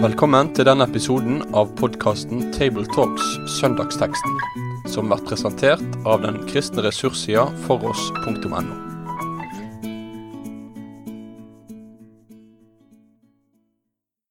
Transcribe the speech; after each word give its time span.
Velkommen 0.00 0.48
til 0.56 0.64
denne 0.64 0.84
episoden 0.88 1.42
av 1.52 1.74
podkasten 1.76 2.46
Tabletalks 2.54 3.24
Søndagsteksten, 3.58 4.36
som 4.88 5.10
blir 5.10 5.20
presentert 5.28 5.98
av 6.08 6.22
den 6.22 6.38
kristne 6.48 6.84
ressurssida 6.86 7.46
foross.no. 7.66 8.60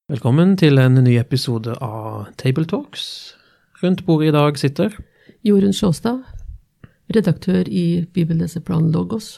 Velkommen 0.10 0.56
til 0.58 0.82
en 0.82 0.98
ny 1.06 1.20
episode 1.22 1.74
av 1.86 2.32
Tabletalks. 2.42 3.36
Rundt 3.84 4.06
bordet 4.06 4.32
i 4.32 4.38
dag 4.38 4.58
sitter 4.58 4.98
Jorunn 5.46 5.74
Sjåstad, 5.74 6.24
redaktør 7.14 7.70
i 7.70 8.08
Bibelleseplanen 8.14 8.90
Logos. 8.92 9.38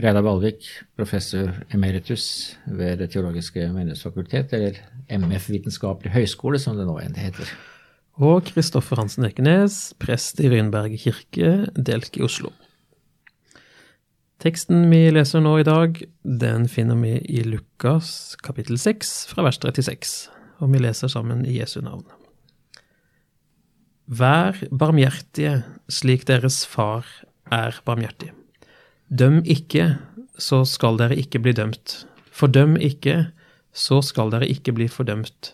Reidar 0.00 0.24
Balvik, 0.24 0.64
professor 0.96 1.50
emeritus 1.70 2.56
ved 2.64 2.98
Det 3.02 3.10
teologiske 3.12 3.66
menighetsfakultet, 3.74 4.52
eller 4.56 4.78
MF 5.12 5.50
Vitenskapelig 5.52 6.14
høgskole, 6.14 6.58
som 6.58 6.78
det 6.78 6.86
nå 6.88 6.96
enn 7.02 7.18
heter. 7.18 7.50
Og 8.16 8.46
Kristoffer 8.48 8.96
Hansen 8.96 9.26
Ekenes, 9.28 9.92
prest 10.00 10.40
i 10.40 10.48
Rynberg 10.48 10.96
kirke, 10.96 11.68
Delk 11.76 12.16
i 12.16 12.24
Oslo. 12.24 12.54
Teksten 14.40 14.88
vi 14.88 15.04
leser 15.12 15.44
nå 15.44 15.58
i 15.60 15.68
dag, 15.68 16.00
den 16.24 16.66
finner 16.72 16.96
vi 16.98 17.18
i 17.28 17.44
Lukas 17.44 18.34
kapittel 18.42 18.80
6, 18.80 19.14
fra 19.28 19.44
vers 19.44 19.60
36, 19.60 20.16
og 20.64 20.72
vi 20.72 20.80
leser 20.82 21.12
sammen 21.12 21.44
i 21.44 21.60
Jesu 21.60 21.82
navn. 21.84 22.08
Vær 24.08 24.56
barmhjertige 24.72 25.60
slik 25.92 26.24
deres 26.28 26.64
far 26.66 27.04
er 27.52 27.76
barmhjertig. 27.84 28.32
Døm 29.12 29.42
ikke, 29.44 29.98
så 30.40 30.62
skal 30.64 30.96
dere 30.96 31.18
ikke 31.20 31.42
bli 31.44 31.52
dømt. 31.52 32.06
Fordøm 32.32 32.78
ikke, 32.80 33.26
så 33.72 34.00
skal 34.00 34.32
dere 34.32 34.48
ikke 34.48 34.72
bli 34.72 34.86
fordømt. 34.88 35.52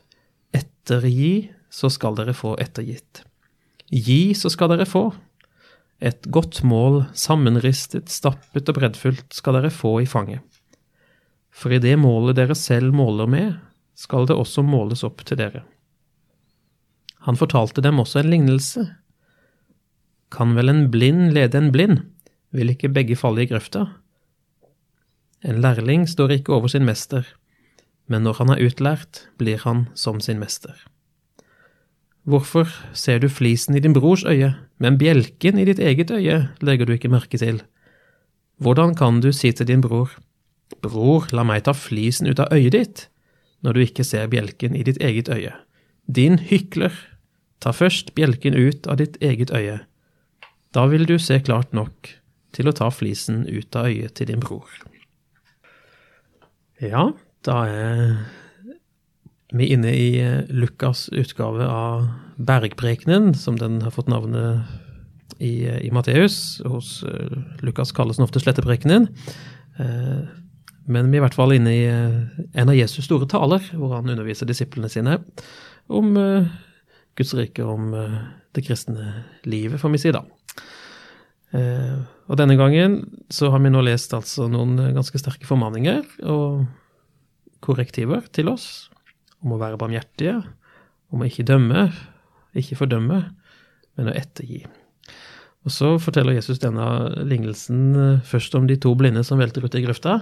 Ettergi, 0.54 1.50
så 1.70 1.90
skal 1.90 2.14
dere 2.20 2.36
få 2.38 2.54
ettergitt. 2.62 3.24
Gi, 3.90 4.34
så 4.38 4.50
skal 4.52 4.70
dere 4.70 4.86
få. 4.86 5.08
Et 5.98 6.28
godt 6.30 6.60
mål, 6.62 7.02
sammenristet, 7.18 8.06
stappet 8.12 8.70
og 8.70 8.78
breddfullt, 8.78 9.26
skal 9.34 9.58
dere 9.58 9.72
få 9.74 9.96
i 10.04 10.06
fanget. 10.06 10.44
For 11.50 11.74
i 11.74 11.80
det 11.82 11.96
målet 11.98 12.38
dere 12.38 12.54
selv 12.54 12.94
måler 12.94 13.26
med, 13.26 13.56
skal 13.98 14.28
det 14.30 14.36
også 14.38 14.62
måles 14.62 15.02
opp 15.02 15.24
til 15.26 15.40
dere. 15.40 15.64
Han 17.26 17.36
fortalte 17.36 17.82
dem 17.82 17.98
også 17.98 18.22
en 18.22 18.30
lignelse. 18.30 18.84
Kan 20.30 20.54
vel 20.54 20.70
en 20.70 20.86
blind 20.92 21.32
lede 21.34 21.58
en 21.58 21.72
blind? 21.74 22.04
Vil 22.52 22.72
ikke 22.72 22.90
begge 22.92 23.16
falle 23.16 23.44
i 23.44 23.48
grøfta? 23.50 23.86
En 25.44 25.60
lærling 25.62 26.08
står 26.08 26.38
ikke 26.38 26.54
over 26.56 26.70
sin 26.72 26.86
mester, 26.86 27.26
men 28.08 28.24
når 28.24 28.40
han 28.40 28.52
er 28.54 28.62
utlært, 28.64 29.26
blir 29.38 29.60
han 29.62 29.86
som 29.94 30.20
sin 30.20 30.40
mester. 30.40 30.74
Hvorfor 32.28 32.68
ser 32.92 33.20
du 33.22 33.28
flisen 33.32 33.76
i 33.76 33.80
din 33.80 33.94
brors 33.96 34.24
øye, 34.24 34.54
men 34.78 34.98
bjelken 34.98 35.58
i 35.58 35.64
ditt 35.64 35.78
eget 35.78 36.10
øye 36.10 36.48
legger 36.60 36.88
du 36.88 36.92
ikke 36.92 37.12
merke 37.12 37.38
til? 37.38 37.62
Hvordan 38.58 38.94
kan 38.98 39.20
du 39.20 39.30
si 39.32 39.52
til 39.52 39.68
din 39.68 39.80
bror, 39.80 40.10
Bror, 40.84 41.24
la 41.32 41.46
meg 41.48 41.62
ta 41.64 41.72
flisen 41.72 42.28
ut 42.28 42.40
av 42.42 42.52
øyet 42.52 42.74
ditt, 42.74 43.06
når 43.64 43.72
du 43.72 43.80
ikke 43.86 44.04
ser 44.04 44.28
bjelken 44.28 44.76
i 44.76 44.84
ditt 44.84 45.00
eget 45.00 45.30
øye? 45.32 45.54
Din 46.04 46.36
hykler, 46.38 46.92
ta 47.60 47.72
først 47.72 48.12
bjelken 48.14 48.54
ut 48.54 48.86
av 48.86 49.00
ditt 49.00 49.16
eget 49.24 49.50
øye. 49.50 49.80
Da 50.76 50.84
vil 50.86 51.08
du 51.08 51.16
se 51.18 51.40
klart 51.40 51.72
nok 51.72 52.17
til 52.56 52.68
å 52.68 52.76
ta 52.76 52.88
flisen 52.92 53.44
ut 53.48 53.76
av 53.76 53.90
øyet 53.90 54.16
til 54.18 54.30
din 54.30 54.42
bror. 54.42 54.68
Ja, 56.78 57.10
da 57.46 57.62
er 57.66 58.12
vi 59.54 59.70
inne 59.72 59.92
i 59.96 60.08
eh, 60.20 60.44
Lukas' 60.52 61.08
utgave 61.16 61.64
av 61.64 62.08
Bergprekenen, 62.36 63.32
som 63.34 63.56
den 63.58 63.80
har 63.82 63.94
fått 63.94 64.10
navnet 64.12 64.68
i, 65.38 65.64
eh, 65.66 65.80
i 65.86 65.92
Matteus. 65.94 66.60
Hos 66.68 67.00
uh, 67.06 67.38
Lukas 67.64 67.94
kalles 67.96 68.18
den 68.18 68.26
ofte 68.26 68.42
Sletteprekenen. 68.42 69.08
Men 70.88 71.10
vi 71.12 71.18
er 71.18 71.20
i 71.20 71.22
hvert 71.22 71.36
fall 71.36 71.52
inne 71.54 71.70
i 71.70 71.82
en 71.86 72.70
av 72.70 72.74
Jesus' 72.74 73.06
store 73.06 73.28
taler, 73.30 73.62
hvor 73.78 73.92
han 73.94 74.10
underviser 74.10 74.48
disiplene 74.48 74.88
sine 74.90 75.20
om 75.86 76.16
Guds 77.14 77.34
rike, 77.38 77.62
om 77.62 77.92
det 78.56 78.64
kristne 78.66 79.12
livet, 79.46 79.78
får 79.78 79.92
vi 79.94 80.00
si 80.02 80.14
da. 80.16 80.24
Eh, 82.28 82.32
og 82.32 82.36
denne 82.36 82.58
gangen 82.60 83.00
så 83.32 83.50
har 83.50 83.62
vi 83.64 83.72
nå 83.72 83.82
lest 83.84 84.14
altså 84.14 84.48
noen 84.48 84.76
ganske 84.94 85.18
sterke 85.18 85.48
formaninger 85.48 86.04
og 86.28 86.66
korrektiver 87.64 88.28
til 88.32 88.48
oss 88.52 88.88
om 89.42 89.54
å 89.54 89.60
være 89.60 89.78
barmhjertige, 89.78 90.42
om 91.14 91.22
å 91.22 91.28
ikke 91.28 91.46
dømme, 91.46 91.88
ikke 92.58 92.78
fordømme, 92.78 93.22
men 93.96 94.10
å 94.10 94.14
ettergi. 94.14 94.64
Og 95.66 95.72
så 95.74 95.92
forteller 96.00 96.36
Jesus 96.36 96.60
denne 96.62 96.84
lignelsen 97.28 97.80
eh, 97.96 98.20
først 98.26 98.54
om 98.58 98.68
de 98.68 98.78
to 98.80 98.94
blinde 98.98 99.24
som 99.26 99.38
velter 99.38 99.64
ut 99.64 99.74
i 99.74 99.84
grøfta. 99.84 100.20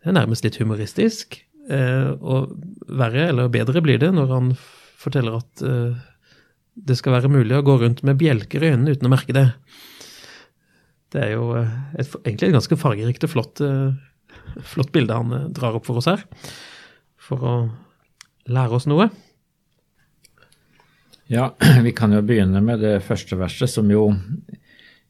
Det 0.00 0.10
er 0.10 0.16
nærmest 0.16 0.44
litt 0.46 0.58
humoristisk, 0.60 1.40
eh, 1.68 2.10
og 2.20 2.54
verre 2.88 3.28
eller 3.30 3.52
bedre 3.52 3.82
blir 3.84 4.00
det 4.00 4.12
når 4.16 4.32
han 4.34 4.54
forteller 5.00 5.38
at 5.38 5.62
det 6.76 6.96
skal 6.98 7.14
være 7.14 7.30
mulig 7.32 7.54
å 7.56 7.64
gå 7.64 7.76
rundt 7.80 8.02
med 8.04 8.18
bjelker 8.20 8.60
i 8.60 8.72
øynene 8.74 8.92
uten 8.92 9.08
å 9.08 9.12
merke 9.12 9.36
det. 9.36 9.46
Det 11.10 11.24
er 11.24 11.32
jo 11.34 11.54
eh, 11.58 11.72
et, 11.98 12.12
egentlig 12.24 12.50
et 12.50 12.56
ganske 12.58 12.78
fargerikt 12.78 13.26
og 13.26 13.32
flott, 13.32 13.62
eh, 13.64 14.60
flott 14.74 14.92
bilde 14.94 15.16
han 15.16 15.34
eh, 15.34 15.48
drar 15.56 15.78
opp 15.78 15.88
for 15.88 16.00
oss 16.00 16.10
her. 16.10 16.22
For 17.20 17.46
å 17.46 17.56
lære 18.50 18.78
oss 18.78 18.86
noe. 18.90 19.10
Ja, 21.30 21.52
vi 21.86 21.94
kan 21.96 22.14
jo 22.14 22.22
begynne 22.26 22.62
med 22.64 22.82
det 22.84 23.00
første 23.06 23.38
verset, 23.38 23.70
som 23.70 23.90
jo 23.90 24.08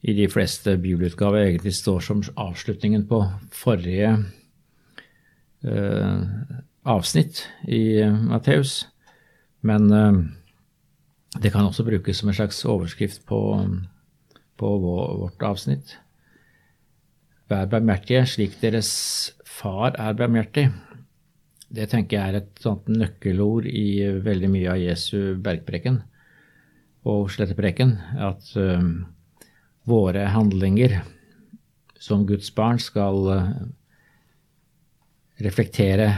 i 0.00 0.14
de 0.16 0.26
fleste 0.32 0.78
bibelutgaver 0.80 1.44
egentlig 1.44 1.74
står 1.76 2.00
som 2.04 2.22
avslutningen 2.40 3.04
på 3.08 3.20
forrige 3.52 4.14
eh, 5.64 6.20
avsnitt 6.88 7.44
i 7.68 8.00
Matteus. 8.08 8.86
Men 9.60 9.90
eh, 9.92 10.20
det 11.40 11.52
kan 11.52 11.68
også 11.68 11.84
brukes 11.84 12.20
som 12.20 12.32
en 12.32 12.38
slags 12.40 12.64
overskrift 12.64 13.26
på 13.28 13.40
på 14.60 14.76
vårt 14.82 15.42
avsnitt. 15.46 15.96
Vær 17.50 17.66
barmhjertige 17.72 18.26
slik 18.30 18.58
deres 18.60 18.90
far 19.48 19.96
er 19.98 20.18
barmhjertig. 20.18 20.68
Det 21.70 21.88
tenker 21.90 22.16
jeg 22.16 22.28
er 22.28 22.38
et 22.40 22.62
sånt 22.62 22.88
nøkkelord 22.90 23.66
i 23.66 24.02
veldig 24.22 24.50
mye 24.52 24.70
av 24.72 24.82
Jesu 24.82 25.36
bergpreken 25.42 26.00
og 27.08 27.30
slettepreken. 27.34 27.96
At 28.20 28.52
uh, 28.58 28.82
våre 29.88 30.28
handlinger 30.34 31.00
som 32.00 32.26
Guds 32.28 32.50
barn 32.54 32.80
skal 32.82 33.30
uh, 33.30 33.52
reflektere 35.40 36.12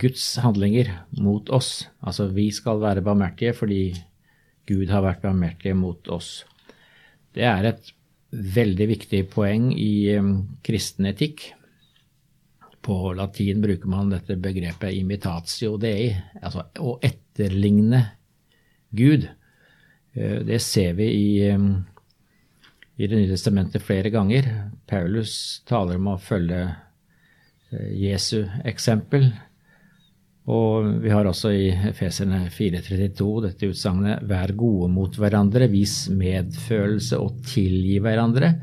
Guds 0.00 0.24
handlinger 0.42 0.90
mot 1.22 1.48
oss. 1.54 1.86
Altså 2.02 2.28
vi 2.34 2.50
skal 2.54 2.82
være 2.82 3.04
barmhjertige 3.04 3.54
fordi 3.56 3.82
Gud 4.66 4.90
har 4.90 5.04
vært 5.04 5.22
barmhjertig 5.24 5.76
mot 5.78 6.08
oss. 6.12 6.42
Det 7.32 7.44
er 7.48 7.68
et 7.68 7.92
veldig 8.32 8.88
viktig 8.88 9.26
poeng 9.32 9.70
i 9.76 10.14
um, 10.16 10.34
kristen 10.64 11.08
etikk. 11.10 11.50
På 12.82 13.12
latin 13.14 13.62
bruker 13.62 13.88
man 13.88 14.10
dette 14.10 14.36
begrepet 14.42 14.96
imitatio 14.98 15.76
dei, 15.80 16.10
altså 16.42 16.66
å 16.82 16.96
etterligne 17.04 18.02
Gud. 18.90 19.28
Eh, 20.12 20.40
det 20.44 20.58
ser 20.64 20.96
vi 20.98 21.08
i, 21.12 21.50
um, 21.52 21.84
i 22.96 23.06
Det 23.06 23.16
nye 23.16 23.30
testamentet 23.30 23.84
flere 23.84 24.10
ganger. 24.10 24.48
Paulus 24.86 25.62
taler 25.68 26.00
om 26.00 26.10
å 26.12 26.18
følge 26.20 26.64
eh, 27.70 27.92
Jesu 28.02 28.44
eksempel. 28.64 29.30
Og 30.50 30.88
vi 31.04 31.10
har 31.12 31.26
også 31.28 31.52
i 31.54 31.68
Efeserne 31.92 32.48
4.32 32.50 33.26
dette 33.44 33.68
utsagnet 33.70 34.24
Vær 34.26 34.50
gode 34.58 34.88
mot 34.90 35.14
hverandre, 35.14 35.68
vis 35.70 36.08
medfølelse 36.10 37.20
og 37.22 37.44
tilgi 37.46 38.00
hverandre, 38.02 38.56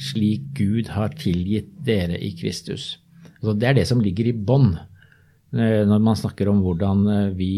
slik 0.00 0.48
Gud 0.56 0.88
har 0.94 1.12
tilgitt 1.16 1.68
dere 1.84 2.16
i 2.16 2.32
Kristus. 2.36 2.96
Altså 3.36 3.56
det 3.60 3.68
er 3.68 3.76
det 3.76 3.88
som 3.88 4.00
ligger 4.00 4.30
i 4.30 4.36
bånn 4.48 4.72
eh, 4.76 5.84
når 5.88 6.00
man 6.04 6.16
snakker 6.16 6.48
om 6.48 6.62
hvordan 6.64 7.04
eh, 7.12 7.28
vi 7.36 7.52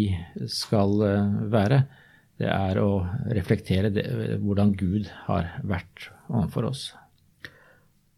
skal 0.51 0.99
eh, 1.07 1.37
være. 1.55 1.83
Det 2.39 2.51
er 2.51 2.79
å 2.83 2.91
reflektere 3.35 3.91
det, 3.95 4.07
hvordan 4.43 4.75
Gud 4.79 5.07
har 5.27 5.55
vært 5.67 6.11
overfor 6.29 6.69
oss. 6.71 6.83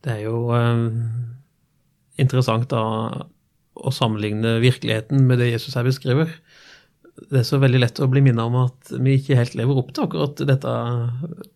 Det 0.00 0.16
er 0.16 0.24
jo 0.24 0.40
eh, 0.56 0.86
interessant 2.20 2.68
da 2.72 2.82
å 3.80 3.92
sammenligne 3.94 4.58
virkeligheten 4.62 5.24
med 5.28 5.40
det 5.40 5.52
Jesus 5.52 5.76
her 5.78 5.86
beskriver. 5.86 6.32
det 7.28 7.40
er 7.42 7.44
så 7.44 7.58
veldig 7.60 7.80
lett 7.82 8.00
å 8.00 8.08
bli 8.08 8.22
minnet 8.24 8.48
om 8.48 8.56
at 8.62 8.92
vi 8.96 9.18
ikke 9.18 9.36
helt 9.36 9.56
lever 9.58 9.80
opp 9.80 9.90
til 9.92 10.06
akkurat 10.06 10.40
dette 10.48 10.70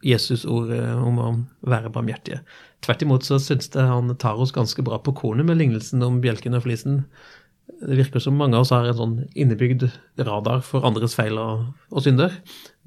Jesus-ordet 0.05 0.83
om 0.99 1.21
å 1.23 1.31
være 1.65 1.93
barmhjertige. 1.95 2.43
Tvert 2.85 3.05
imot 3.07 3.25
så 3.25 3.39
syns 3.41 3.71
jeg 3.73 3.89
han 3.89 4.13
tar 4.21 4.41
oss 4.41 4.53
ganske 4.53 4.85
bra 4.85 4.99
på 5.01 5.15
kornet 5.17 5.49
med 5.49 5.61
lignelsen 5.61 6.05
om 6.05 6.21
bjelken 6.25 6.59
og 6.59 6.67
flisen. 6.67 7.01
Det 7.81 7.97
virker 7.97 8.21
som 8.21 8.37
mange 8.37 8.59
av 8.59 8.67
oss 8.67 8.75
har 8.75 8.85
en 8.89 8.99
sånn 8.99 9.17
innebygd 9.33 9.87
radar 10.21 10.61
for 10.67 10.85
andres 10.85 11.17
feil 11.17 11.39
og, 11.41 11.71
og 11.89 12.05
synder, 12.05 12.35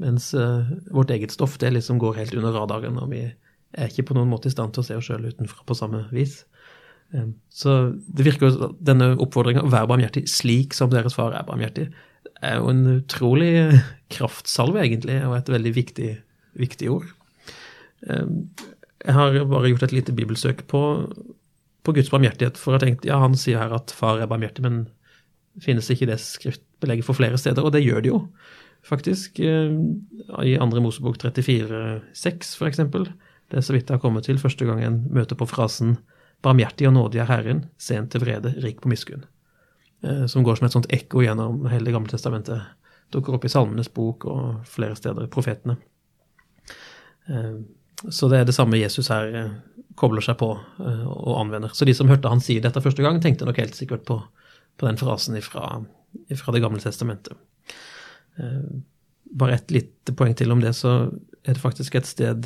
mens 0.02 0.30
uh, 0.38 0.70
vårt 0.94 1.12
eget 1.16 1.34
stoff 1.34 1.58
det 1.62 1.74
liksom 1.74 1.98
går 2.02 2.20
helt 2.22 2.38
under 2.38 2.54
radaren, 2.54 3.00
og 3.02 3.10
vi 3.14 3.24
er 3.26 3.90
ikke 3.90 4.12
på 4.12 4.18
noen 4.18 4.30
måte 4.30 4.52
i 4.52 4.54
stand 4.54 4.76
til 4.76 4.84
å 4.84 4.88
se 4.88 5.00
oss 5.00 5.10
sjøl 5.10 5.26
utenfra 5.28 5.66
på 5.66 5.78
samme 5.78 6.06
vis. 6.14 6.44
Um, 7.16 7.36
så 7.54 7.94
det 7.96 8.26
virker 8.28 8.50
jo 8.50 8.72
denne 8.84 9.14
oppfordringa 9.16 9.64
være 9.64 9.88
barmhjertig 9.88 10.26
slik 10.28 10.76
som 10.76 10.92
deres 10.92 11.16
far 11.16 11.36
er 11.38 11.46
barmhjertig, 11.48 11.88
er 12.44 12.60
jo 12.60 12.72
en 12.72 12.84
utrolig 12.98 13.52
kraftsalve, 14.14 14.82
egentlig, 14.84 15.22
og 15.26 15.38
et 15.38 15.52
veldig 15.52 15.74
viktig, 15.78 16.12
viktig 16.60 16.92
ord. 16.92 17.08
Um, 18.04 18.50
jeg 19.06 19.16
har 19.16 19.40
bare 19.48 19.72
gjort 19.72 19.88
et 19.88 19.96
lite 19.96 20.16
bibelsøk 20.16 20.66
på, 20.68 20.82
på 21.86 21.96
Guds 21.96 22.12
barmhjertighet, 22.12 22.60
for 22.60 22.76
jeg 22.76 22.84
tenkte 22.84 23.12
ja, 23.12 23.22
han 23.24 23.38
sier 23.40 23.62
her 23.62 23.76
at 23.78 23.94
far 23.96 24.20
er 24.20 24.30
barmhjertig, 24.30 24.66
men 24.66 24.86
finnes 25.64 25.88
ikke 25.94 26.10
det 26.10 26.20
skriftbelegget 26.22 27.08
for 27.08 27.18
flere 27.18 27.40
steder? 27.40 27.64
Og 27.64 27.74
det 27.74 27.86
gjør 27.86 28.04
det 28.04 28.12
jo, 28.12 28.20
faktisk. 28.86 29.40
Eh, 29.40 29.72
I 30.44 30.58
andre 30.62 30.84
Mosebok 30.84 31.18
34,6 31.24 32.54
for 32.60 32.70
eksempel. 32.70 33.08
Det 33.48 33.62
er 33.62 33.66
så 33.66 33.74
vidt 33.74 33.88
jeg 33.88 33.96
har 33.96 34.04
kommet 34.04 34.28
til 34.28 34.42
første 34.42 34.68
gang 34.68 34.84
en 34.84 35.02
møter 35.14 35.40
på 35.40 35.48
frasen 35.50 35.98
'Barmhjertig 36.42 36.88
og 36.88 36.94
nådig 36.94 37.20
er 37.22 37.32
Herren, 37.32 37.66
sent 37.78 38.12
til 38.12 38.22
vrede, 38.22 38.54
rik 38.64 38.82
på 38.82 38.90
miskunn'. 38.90 39.26
Eh, 40.04 40.26
som 40.26 40.44
går 40.44 40.56
som 40.56 40.68
et 40.68 40.76
sånt 40.76 40.90
ekko 40.94 41.24
gjennom 41.26 41.66
hele 41.72 41.86
Det 41.86 41.96
gamle 41.96 42.12
testamentet. 42.12 42.62
Dukker 43.14 43.38
opp 43.38 43.46
i 43.46 43.50
Salmenes 43.50 43.90
bok 43.94 44.26
og 44.30 44.66
flere 44.68 44.96
steder, 44.96 45.30
profetene. 45.32 45.78
Eh, 47.28 47.58
så 48.10 48.30
det 48.30 48.40
er 48.40 48.46
det 48.46 48.56
samme 48.56 48.78
Jesus 48.78 49.10
her 49.10 49.34
eh, 49.34 49.56
kobler 49.98 50.22
seg 50.22 50.38
på 50.38 50.52
og 50.54 51.40
anvender. 51.40 51.74
Så 51.74 51.86
de 51.86 51.96
som 51.98 52.08
hørte 52.08 52.30
han 52.30 52.44
si 52.44 52.60
dette 52.62 52.82
første 52.82 53.02
gang, 53.02 53.18
tenkte 53.22 53.48
nok 53.48 53.58
helt 53.58 53.76
sikkert 53.76 54.06
på, 54.06 54.20
på 54.78 54.86
den 54.86 55.00
frasen 55.00 55.40
fra 55.42 55.82
Det 56.30 56.62
gamle 56.62 56.78
testamentet. 56.78 57.34
Bare 58.38 59.56
et 59.56 59.72
lite 59.74 60.14
poeng 60.14 60.36
til 60.38 60.54
om 60.54 60.62
det, 60.62 60.76
så 60.78 61.10
er 61.42 61.58
det 61.58 61.64
faktisk 61.64 61.96
et 61.96 62.06
sted 62.06 62.46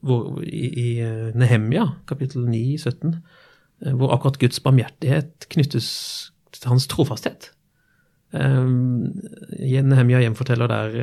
hvor, 0.00 0.40
i, 0.44 0.66
i 0.68 0.88
Nehemia, 1.36 1.86
kapittel 2.08 2.48
9, 2.48 2.78
17, 2.78 3.16
hvor 3.96 4.14
akkurat 4.14 4.38
Guds 4.40 4.60
barmhjertighet 4.64 5.48
knyttes 5.52 5.88
til 6.56 6.68
hans 6.72 6.86
trofasthet. 6.90 7.50
Nehemia 8.32 10.20
gjenforteller 10.22 10.70
der 10.70 10.98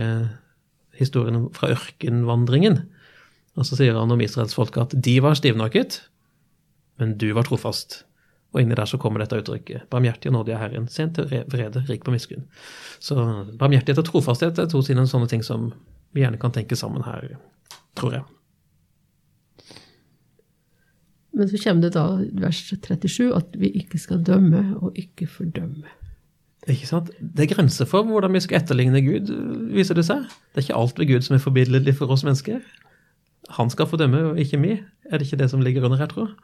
historien 0.97 1.49
fra 1.53 1.71
ørkenvandringen 1.75 2.81
og 3.57 3.65
så 3.65 3.77
sier 3.79 3.97
han 3.97 4.13
om 4.13 4.21
israelsfolket 4.21 4.83
at 4.83 5.03
de 5.03 5.15
var 5.25 5.37
stivnakket, 5.37 6.01
men 7.01 7.17
du 7.17 7.31
var 7.33 7.47
trofast. 7.47 8.03
Og 8.55 8.61
inni 8.61 8.77
der 8.77 8.87
så 8.89 8.99
kommer 9.01 9.21
dette 9.21 9.41
uttrykket. 9.41 9.89
Barmhjertig 9.91 10.29
og 10.29 10.37
nådig 10.37 10.53
er 10.55 10.61
Herren, 10.61 10.87
sent 10.89 11.17
til 11.17 11.43
vrede, 11.51 11.83
rik 11.89 12.05
på 12.05 12.13
miskunn. 12.13 12.45
Så 13.03 13.17
barmhjertighet 13.59 13.99
og 14.01 14.07
trofasthet 14.07 14.61
er 14.61 14.69
to 14.71 14.81
sine 14.85 15.03
sånne 15.09 15.27
ting 15.29 15.43
som 15.45 15.71
vi 16.15 16.23
gjerne 16.23 16.39
kan 16.41 16.53
tenke 16.55 16.77
sammen 16.79 17.05
her, 17.05 17.33
tror 17.97 18.19
jeg. 18.19 18.36
Men 21.37 21.49
så 21.51 21.59
kommer 21.61 21.85
det 21.85 21.93
da 21.93 22.05
vers 22.41 22.63
37 22.71 23.29
at 23.37 23.55
vi 23.61 23.69
ikke 23.77 23.99
skal 24.01 24.23
dømme 24.25 24.63
og 24.81 24.97
ikke 24.97 25.27
fordømme. 25.29 25.85
Ikke 26.67 26.89
sant? 26.89 27.13
Det 27.21 27.45
er 27.45 27.53
grenser 27.53 27.87
for 27.87 28.03
hvordan 28.03 28.33
vi 28.33 28.41
skal 28.43 28.59
etterligne 28.59 28.99
Gud, 29.05 29.29
viser 29.75 29.95
det 29.95 30.07
seg. 30.09 30.25
Det 30.51 30.63
er 30.63 30.65
ikke 30.65 30.81
alt 30.81 30.99
ved 30.99 31.11
Gud 31.13 31.27
som 31.27 31.37
er 31.37 31.43
forbilledlig 31.45 31.93
for 31.95 32.11
oss 32.11 32.25
mennesker 32.27 32.59
han 33.49 33.69
skal 33.69 33.87
fordømme, 33.87 34.23
og 34.31 34.39
ikke 34.39 34.59
vi? 34.61 34.83
Er 35.05 35.17
det 35.17 35.27
ikke 35.27 35.43
det 35.43 35.49
som 35.49 35.61
ligger 35.61 35.85
under 35.85 35.97
her, 35.97 36.05
tror? 36.05 36.35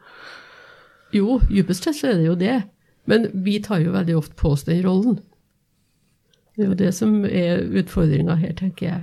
Jo, 1.12 1.40
dypest 1.48 1.84
sett 1.84 1.98
så 1.98 2.10
er 2.10 2.18
det 2.20 2.26
jo 2.26 2.34
det. 2.34 2.62
Men 3.06 3.28
vi 3.44 3.58
tar 3.62 3.82
jo 3.84 3.92
veldig 3.92 4.16
ofte 4.16 4.36
på 4.40 4.54
oss 4.54 4.64
den 4.64 4.84
rollen. 4.86 5.18
Det 6.56 6.64
er 6.64 6.68
jo 6.68 6.78
det 6.78 6.94
som 6.94 7.24
er 7.24 7.64
utfordringa 7.80 8.38
her, 8.40 8.54
tenker 8.56 8.86
jeg. 8.86 9.02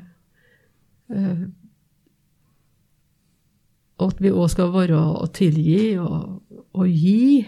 Uh, 4.01 4.09
at 4.09 4.21
vi 4.23 4.31
òg 4.33 4.49
skal 4.53 4.73
være 4.73 4.97
å 4.97 5.27
tilgi 5.35 5.97
og, 6.01 6.41
og 6.73 6.89
gi. 6.89 7.45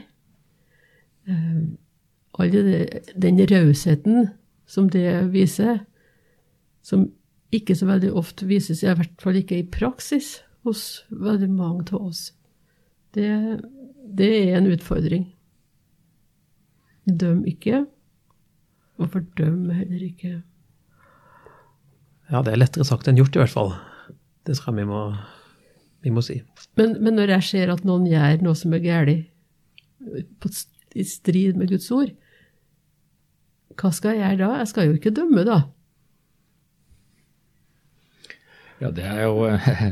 Uh, 1.30 1.74
all 2.40 2.54
den 2.54 3.42
rausheten 3.50 4.30
som 4.70 4.88
det 4.90 5.08
viser, 5.34 5.84
som 6.82 7.08
ikke 7.54 7.76
så 7.78 7.88
veldig 7.88 8.14
ofte 8.18 8.48
vises, 8.50 8.82
i 8.82 8.90
hvert 8.90 9.22
fall 9.22 9.38
ikke 9.38 9.60
i 9.62 9.68
praksis, 9.70 10.40
hos 10.64 11.04
veldig 11.12 11.50
mange 11.52 11.86
av 11.92 12.08
oss. 12.08 12.32
Det, 13.14 13.28
det 14.18 14.30
er 14.40 14.58
en 14.58 14.72
utfordring. 14.72 15.28
Døm 17.06 17.44
ikke, 17.50 17.84
og 18.98 19.12
fordøm 19.14 19.68
heller 19.76 20.08
ikke. 20.08 20.34
Ja, 22.32 22.42
det 22.42 22.54
er 22.54 22.62
lettere 22.62 22.88
sagt 22.88 23.10
enn 23.12 23.20
gjort, 23.20 23.36
i 23.36 23.44
hvert 23.44 23.54
fall. 23.54 23.74
Det 24.48 24.56
tror 24.58 24.72
jeg 24.72 24.82
vi 24.82 24.90
må, 24.90 25.02
vi 26.04 26.12
må 26.12 26.24
si. 26.26 26.42
Men, 26.80 26.98
men, 27.00 27.16
når 27.18 27.38
jeg 27.38 27.50
ser 27.50 27.72
at 27.74 27.86
noen 27.88 28.06
gjør 28.10 28.44
noe 28.44 28.58
som 28.60 28.76
er 28.76 28.84
galt, 28.84 29.30
i 30.94 31.06
strid 31.08 31.58
med 31.58 31.72
Guds 31.72 31.88
ord, 31.96 32.12
hva 33.80 33.90
skal 33.96 34.18
jeg 34.18 34.36
gjøre 34.36 34.42
da? 34.44 34.60
Jeg 34.62 34.70
skal 34.70 34.90
jo 34.90 34.98
ikke 35.00 35.16
dømme, 35.16 35.46
da. 35.48 35.62
Ja, 38.84 38.92
det 38.94 39.08
er 39.08 39.24
jo 39.24 39.48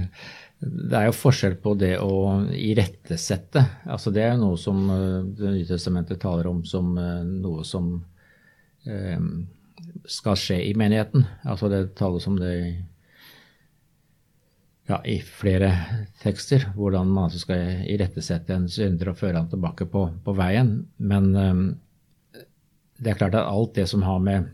det 0.91 0.97
er 0.97 1.07
jo 1.07 1.15
forskjell 1.17 1.55
på 1.63 1.73
det 1.79 1.95
å 2.03 2.43
irettesette. 2.53 3.63
Altså 3.89 4.13
det 4.13 4.25
er 4.25 4.35
jo 4.35 4.43
noe 4.43 4.59
som 4.61 4.83
eh, 4.93 5.17
Det 5.37 5.55
nye 5.55 5.69
testamentet 5.69 6.21
taler 6.21 6.51
om 6.51 6.61
som 6.67 6.93
eh, 7.01 7.23
noe 7.25 7.65
som 7.65 7.95
eh, 8.85 9.17
skal 10.05 10.37
skje 10.37 10.59
i 10.67 10.75
menigheten. 10.77 11.25
Altså 11.47 11.71
det 11.71 11.95
tales 11.97 12.27
om 12.29 12.37
det 12.39 12.51
i, 12.59 12.71
ja, 14.91 14.99
i 15.07 15.19
flere 15.23 15.71
tekster, 16.21 16.65
hvordan 16.75 17.09
man 17.11 17.29
altså 17.29 17.41
skal 17.45 17.83
irettesette 17.89 18.55
en 18.55 18.67
synder 18.71 19.11
og 19.11 19.19
føre 19.19 19.39
han 19.39 19.49
tilbake 19.51 19.87
på, 19.91 20.07
på 20.25 20.33
veien. 20.35 20.73
Men 20.99 21.29
um, 21.35 21.61
det 22.99 23.13
er 23.13 23.19
klart 23.19 23.37
at 23.37 23.47
alt 23.47 23.75
det 23.77 23.87
som 23.89 24.03
har 24.05 24.19
med, 24.23 24.49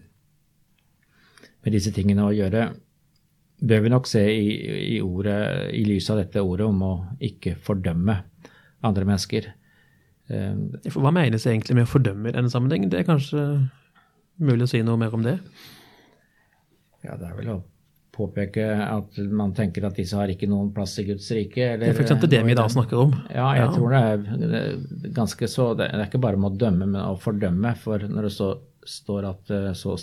med 1.66 1.74
disse 1.74 1.94
tingene 1.96 2.28
å 2.28 2.36
gjøre, 2.36 2.68
bør 3.58 3.82
vi 3.84 3.94
nok 3.94 4.10
se 4.10 4.22
i, 4.30 4.50
i, 4.98 4.98
ordet, 5.02 5.40
i 5.74 5.82
lys 5.88 6.12
av 6.14 6.22
dette 6.22 6.44
ordet 6.46 6.68
om 6.68 6.84
å 6.86 6.94
ikke 7.24 7.56
fordømme 7.66 8.20
andre 8.86 9.08
mennesker. 9.08 9.50
Um, 10.30 10.68
Hva 10.94 11.14
menes 11.16 11.48
egentlig 11.50 11.80
med 11.80 11.88
å 11.88 11.94
fordømme 11.96 12.30
i 12.30 12.38
denne 12.38 12.54
sammenhengen? 12.54 12.92
Det 12.94 13.02
er 13.02 13.10
kanskje 13.10 13.48
mulig 14.38 14.68
å 14.68 14.70
si 14.76 14.84
noe 14.86 15.02
mer 15.02 15.18
om 15.18 15.26
det? 15.26 15.40
Ja, 17.02 17.18
det 17.18 17.26
er 17.32 17.36
vel 17.40 17.56
å 17.56 17.58
påpeke 18.18 18.66
at 18.84 19.18
man 19.32 19.54
tenker 19.58 19.86
at 19.88 19.98
disse 19.98 20.18
har 20.18 20.32
ikke 20.32 20.50
noen 20.50 20.72
plass 20.76 20.96
i 21.02 21.06
Guds 21.08 21.30
rike. 21.36 21.64
Eller, 21.74 21.86
det 21.86 21.94
er 21.94 22.00
f.eks. 22.02 22.30
det 22.30 22.44
vi 22.48 22.56
da 22.58 22.68
snakker 22.72 23.02
om. 23.06 23.14
Ja, 23.30 23.50
jeg 23.58 23.66
ja. 23.66 23.74
tror 23.76 23.94
det 23.94 24.62
er 24.62 25.12
ganske 25.16 25.50
så 25.52 25.68
Det 25.78 25.90
er 25.92 26.06
ikke 26.06 26.22
bare 26.24 26.40
om 26.40 26.48
å 26.50 26.54
dømme, 26.54 26.88
men 26.88 27.02
å 27.04 27.18
fordømme. 27.22 27.74
For 27.82 28.08
når 28.10 28.30
det 28.30 28.34
så, 28.36 28.54
står 28.88 29.28
at 29.30 29.52
eh, 29.54 29.74
så 29.78 29.98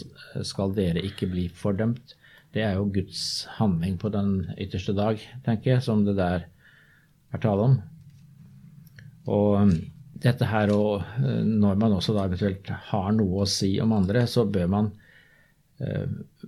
skal 0.44 0.76
dere 0.76 1.02
ikke 1.06 1.30
bli 1.32 1.48
fordømt, 1.48 2.14
det 2.54 2.62
er 2.62 2.76
jo 2.78 2.90
Guds 2.94 3.48
handling 3.56 3.96
på 3.98 4.12
den 4.14 4.36
ytterste 4.60 4.94
dag, 4.94 5.18
tenker 5.46 5.74
jeg, 5.74 5.84
som 5.86 6.04
det 6.06 6.14
der 6.20 6.46
er 7.34 7.42
tale 7.42 7.70
om. 7.70 7.78
Og 9.34 9.56
um, 9.64 9.72
dette 10.22 10.46
her 10.46 10.70
og 10.74 11.00
uh, 11.18 11.40
når 11.42 11.80
man 11.80 11.96
også 11.96 12.14
da 12.14 12.28
eventuelt 12.28 12.70
har 12.92 13.08
noe 13.16 13.42
å 13.42 13.48
si 13.50 13.72
om 13.82 13.96
andre, 13.96 14.28
så 14.30 14.46
bør 14.46 14.70
man 14.78 14.94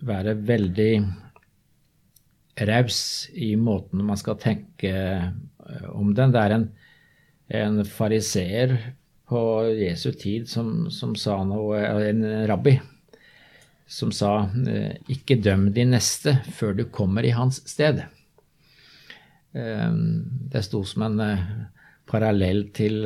være 0.06 0.36
veldig 0.46 0.90
raus 2.56 3.28
i 3.34 3.54
måten 3.60 4.04
man 4.06 4.16
skal 4.16 4.38
tenke 4.40 4.92
uh, 4.92 5.88
om 5.92 6.14
den. 6.16 6.32
Det 6.32 6.42
er 6.42 6.56
en, 6.56 6.68
en 7.60 7.80
fariseer 7.84 8.76
på 9.26 9.40
Jesu 9.74 10.12
tid 10.16 10.46
som, 10.48 10.86
som 10.94 11.16
sa 11.18 11.40
noe, 11.44 11.80
en 11.82 12.22
rabbi 12.48 12.78
som 13.86 14.10
sa 14.12 14.50
eh, 14.66 14.98
'ikke 15.08 15.38
døm 15.42 15.70
din 15.74 15.94
neste 15.94 16.36
før 16.58 16.74
du 16.74 16.84
kommer 16.90 17.24
i 17.24 17.34
hans 17.34 17.62
sted'. 17.66 18.02
Eh, 19.54 19.92
det 20.52 20.64
sto 20.66 20.82
som 20.84 21.06
en 21.06 21.20
eh, 21.20 21.46
parallell 22.06 22.68
til 22.74 23.02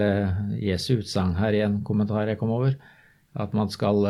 Jesu 0.61 0.99
utsagn 1.01 1.37
her 1.39 1.57
i 1.57 1.63
en 1.65 1.81
kommentar 1.85 2.29
jeg 2.29 2.39
kom 2.39 2.51
over. 2.51 2.75
At 3.39 3.53
man 3.55 3.71
skal 3.71 4.03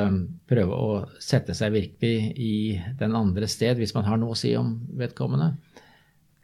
prøve 0.49 0.77
å 0.77 0.93
sette 1.21 1.53
seg 1.57 1.75
virkelig 1.75 2.31
i 2.41 2.55
den 2.99 3.17
andre 3.19 3.49
sted 3.51 3.77
hvis 3.77 3.93
man 3.93 4.07
har 4.09 4.21
noe 4.21 4.33
å 4.33 4.39
si 4.39 4.55
om 4.57 4.79
vedkommende. 4.97 5.53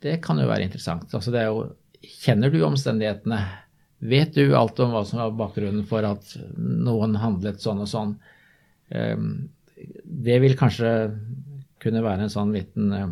Det 0.04 0.18
kan 0.25 0.37
jo 0.37 0.49
være 0.50 0.66
interessant. 0.68 1.09
Altså 1.16 1.33
det 1.33 1.40
er 1.40 1.49
jo, 1.49 1.71
kjenner 2.21 2.52
du 2.52 2.61
omstendighetene? 2.66 3.40
Vet 4.06 4.37
du 4.37 4.52
alt 4.59 4.76
om 4.85 4.92
hva 4.92 5.06
som 5.09 5.23
var 5.23 5.38
bakgrunnen 5.38 5.87
for 5.88 6.04
at 6.04 6.35
noen 6.61 7.16
handlet 7.16 7.64
sånn 7.64 7.80
og 7.87 7.90
sånn? 7.90 8.16
det 10.04 10.37
vil 10.42 10.56
kanskje 10.59 10.90
kunne 11.83 12.02
være 12.04 12.26
en 12.26 12.33
sånn 12.33 12.52
liten 12.54 12.92
eh, 12.95 13.09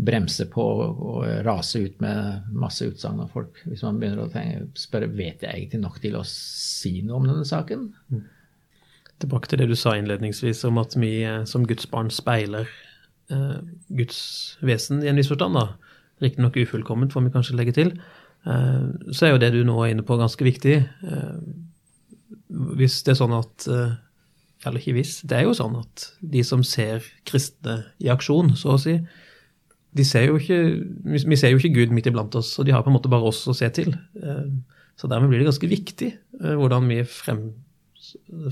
bremse 0.00 0.46
på 0.50 0.64
å 0.64 1.14
rase 1.44 1.82
ut 1.84 2.00
med 2.02 2.50
masse 2.56 2.88
utsagn 2.88 3.20
av 3.22 3.32
folk. 3.34 3.60
Hvis 3.68 3.84
man 3.84 4.00
begynner 4.00 4.24
å 4.24 4.32
tenke, 4.32 4.70
spørre 4.80 5.10
vet 5.12 5.44
jeg 5.44 5.52
egentlig 5.52 5.82
nok 5.82 6.00
til 6.02 6.16
å 6.18 6.24
si 6.26 7.00
noe 7.04 7.20
om 7.20 7.28
denne 7.28 7.46
saken. 7.48 7.88
Tilbake 9.20 9.50
til 9.50 9.60
det 9.60 9.68
du 9.70 9.76
sa 9.78 9.96
innledningsvis 9.98 10.64
om 10.68 10.80
at 10.80 10.96
vi 10.96 11.20
eh, 11.28 11.42
som 11.48 11.66
Guds 11.68 11.86
barn 11.90 12.10
speiler 12.14 12.68
eh, 13.30 13.58
Guds 13.88 14.20
vesen 14.64 15.04
i 15.04 15.10
en 15.10 15.20
viss 15.20 15.30
forstand. 15.30 15.58
da. 15.58 15.66
Riktignok 16.20 16.56
ufullkomment, 16.60 17.12
får 17.12 17.26
vi 17.26 17.34
kanskje 17.34 17.56
legge 17.56 17.76
til. 17.76 17.94
Eh, 18.46 18.86
så 19.12 19.26
er 19.26 19.34
jo 19.34 19.42
det 19.42 19.52
du 19.54 19.62
nå 19.64 19.78
er 19.84 19.94
inne 19.94 20.06
på, 20.06 20.18
ganske 20.20 20.44
viktig. 20.44 20.76
Eh, 20.84 21.34
hvis 22.80 23.00
det 23.06 23.14
er 23.14 23.20
sånn 23.20 23.34
at 23.36 23.66
eh, 23.70 23.98
Eller 24.66 24.82
ikke 24.82 24.92
hvis, 24.98 25.22
det 25.24 25.38
er 25.38 25.46
jo 25.46 25.54
sånn 25.56 25.78
at 25.78 26.02
de 26.20 26.42
som 26.44 26.60
ser 26.66 27.00
kristne 27.24 27.78
i 27.96 28.10
aksjon, 28.12 28.50
så 28.60 28.74
å 28.74 28.80
si, 28.82 28.98
de 29.96 30.04
ser 30.04 30.26
jo 30.26 30.34
ikke, 30.36 30.58
vi 31.08 31.38
ser 31.40 31.54
jo 31.54 31.56
ikke 31.56 31.72
Gud 31.78 31.94
midt 31.96 32.10
iblant 32.10 32.36
oss, 32.36 32.50
og 32.60 32.68
de 32.68 32.74
har 32.76 32.84
på 32.84 32.92
en 32.92 32.96
måte 32.98 33.08
bare 33.08 33.24
oss 33.30 33.40
å 33.48 33.54
se 33.56 33.70
til. 33.72 33.94
Eh, 34.20 34.50
så 35.00 35.08
dermed 35.08 35.32
blir 35.32 35.40
det 35.40 35.48
ganske 35.48 35.70
viktig 35.70 36.10
hvordan 36.60 36.90
vi 36.92 36.98
frem, 37.08 37.40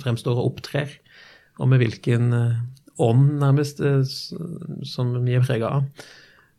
fremstår 0.02 0.38
og 0.38 0.52
opptrer, 0.52 0.92
og 1.58 1.70
med 1.70 1.82
hvilken 1.82 2.32
eh, 2.36 2.60
ånd, 3.02 3.38
nærmest, 3.42 3.82
som 4.90 5.12
vi 5.22 5.36
er 5.38 5.44
prega 5.46 5.68
av. 5.78 6.06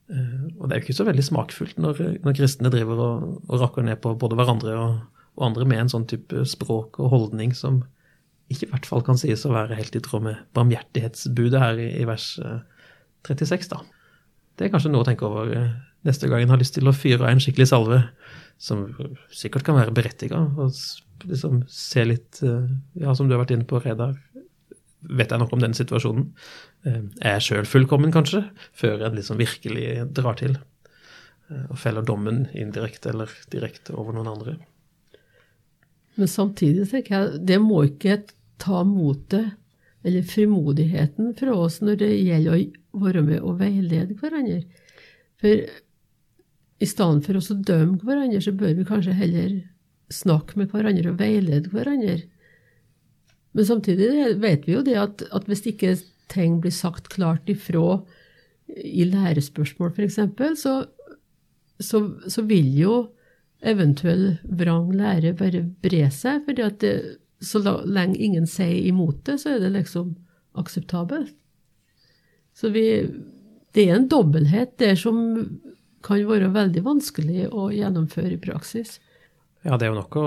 Og 0.09 0.63
det 0.63 0.71
er 0.71 0.79
jo 0.79 0.85
ikke 0.85 0.95
så 0.95 1.05
veldig 1.05 1.25
smakfullt 1.27 1.81
når, 1.83 1.99
når 2.23 2.37
kristne 2.37 2.71
driver 2.73 3.01
og, 3.03 3.25
og, 3.43 3.57
rakker 3.61 3.83
ned 3.85 3.99
på 4.01 4.13
både 4.17 4.37
hverandre 4.39 4.71
og, 4.79 4.93
og, 5.35 5.43
andre 5.49 5.67
med 5.67 5.83
en 5.83 5.91
sånn 5.91 6.07
type 6.09 6.45
språk 6.49 6.97
og 7.03 7.11
holdning 7.11 7.51
som 7.53 7.83
ikke 8.49 8.65
i 8.65 8.71
hvert 8.71 8.87
fall 8.87 9.03
kan 9.05 9.19
sies 9.19 9.43
å 9.45 9.51
være 9.51 9.77
helt 9.77 9.99
i 9.99 10.01
tråd 10.01 10.25
med 10.25 10.39
barmhjertighetsbudet 10.57 11.61
her 11.61 11.83
i, 11.83 11.91
i 11.99 12.07
vers 12.07 12.31
36, 13.27 13.69
da. 13.75 13.83
Det 14.59 14.67
er 14.67 14.73
kanskje 14.73 14.91
noe 14.91 15.05
å 15.05 15.07
tenke 15.07 15.27
over 15.27 15.51
eh, 15.55 15.75
neste 16.07 16.27
gang 16.31 16.43
en 16.43 16.53
har 16.53 16.59
lyst 16.59 16.75
til 16.75 16.89
å 16.89 16.95
fyre 16.95 17.23
av 17.23 17.31
en 17.31 17.43
skikkelig 17.43 17.69
salve, 17.71 18.01
som 18.59 18.89
sikkert 19.31 19.65
kan 19.67 19.77
være 19.79 19.95
berettiga, 19.95 20.41
og 20.59 20.73
liksom 21.27 21.63
se 21.71 22.05
litt 22.05 22.41
eh, 22.45 22.69
Ja, 23.01 23.15
som 23.15 23.27
du 23.27 23.35
har 23.35 23.43
vært 23.43 23.53
inne 23.55 23.67
på, 23.67 23.81
Redar, 23.83 24.17
vet 24.99 25.31
jeg 25.31 25.41
nok 25.41 25.53
om 25.55 25.63
den 25.63 25.75
situasjonen? 25.77 26.31
Eh, 26.87 27.03
er 27.21 27.37
jeg 27.37 27.47
sjøl 27.49 27.69
fullkommen, 27.69 28.13
kanskje, 28.15 28.45
før 28.73 29.07
en 29.07 29.17
liksom 29.19 29.39
virkelig 29.41 30.09
drar 30.15 30.39
til 30.39 30.59
og 31.49 31.79
feller 31.81 32.05
dommen 32.05 32.43
indirekte 32.53 33.09
eller 33.09 33.31
direkte 33.49 33.95
over 33.97 34.13
noen 34.13 34.27
andre? 34.29 34.51
Men 36.19 36.29
samtidig 36.29 36.83
tenker 36.91 37.15
jeg 37.15 37.39
det 37.49 37.57
må 37.63 37.79
ikke 37.87 38.19
ta 38.61 38.83
motet 38.85 39.55
eller 40.03 40.23
frimodigheten 40.23 41.33
fra 41.39 41.55
oss 41.55 41.79
når 41.83 41.99
det 42.03 42.09
gjelder 42.15 42.55
å 42.55 43.03
være 43.03 43.23
med 43.25 43.41
og 43.41 43.59
veilede 43.59 44.15
hverandre. 44.19 44.61
For 45.39 45.63
i 46.79 46.87
stedet 46.87 47.25
for 47.25 47.39
å 47.39 47.57
dømme 47.67 47.99
hverandre, 48.03 48.41
så 48.43 48.55
bør 48.55 48.77
vi 48.77 48.87
kanskje 48.87 49.17
heller 49.19 49.57
snakke 50.13 50.57
med 50.59 50.73
hverandre 50.73 51.13
og 51.13 51.19
veilede 51.21 51.71
hverandre. 51.73 52.21
Men 53.53 53.65
samtidig 53.65 54.39
vet 54.41 54.67
vi 54.67 54.75
jo 54.75 54.85
det 54.85 54.97
at, 54.99 55.23
at 55.33 55.47
hvis 55.49 55.65
ikke 55.69 55.95
ting 56.29 56.59
blir 56.61 56.73
sagt 56.73 57.09
klart 57.13 57.49
ifra 57.49 58.01
i 58.69 59.05
lærespørsmål, 59.09 59.93
f.eks., 59.95 60.19
så, 60.61 60.73
så, 61.79 62.03
så 62.29 62.45
vil 62.45 62.69
jo 62.77 62.93
eventuell 63.65 64.37
vrang 64.43 64.91
lære 64.95 65.33
bare 65.37 65.65
bre 65.83 66.05
seg. 66.13 66.45
fordi 66.45 66.91
så 67.41 67.61
lenge 67.85 68.17
ingen 68.17 68.47
sier 68.47 68.87
imot 68.87 69.23
det, 69.25 69.39
så 69.41 69.55
er 69.55 69.63
det 69.63 69.73
liksom 69.73 70.15
akseptabelt. 70.59 71.35
Så 72.53 72.69
vi 72.69 73.09
Det 73.73 73.83
er 73.85 73.95
en 73.95 74.07
dobbelthet 74.09 74.79
der 74.81 74.95
som 74.97 75.17
kan 76.01 76.23
være 76.25 76.49
veldig 76.49 76.81
vanskelig 76.83 77.51
å 77.53 77.67
gjennomføre 77.69 78.33
i 78.33 78.41
praksis. 78.41 78.97
Ja, 79.65 79.75
det 79.75 79.87
er 79.87 79.91
jo 79.91 79.99
nok 79.99 80.17
å 80.19 80.25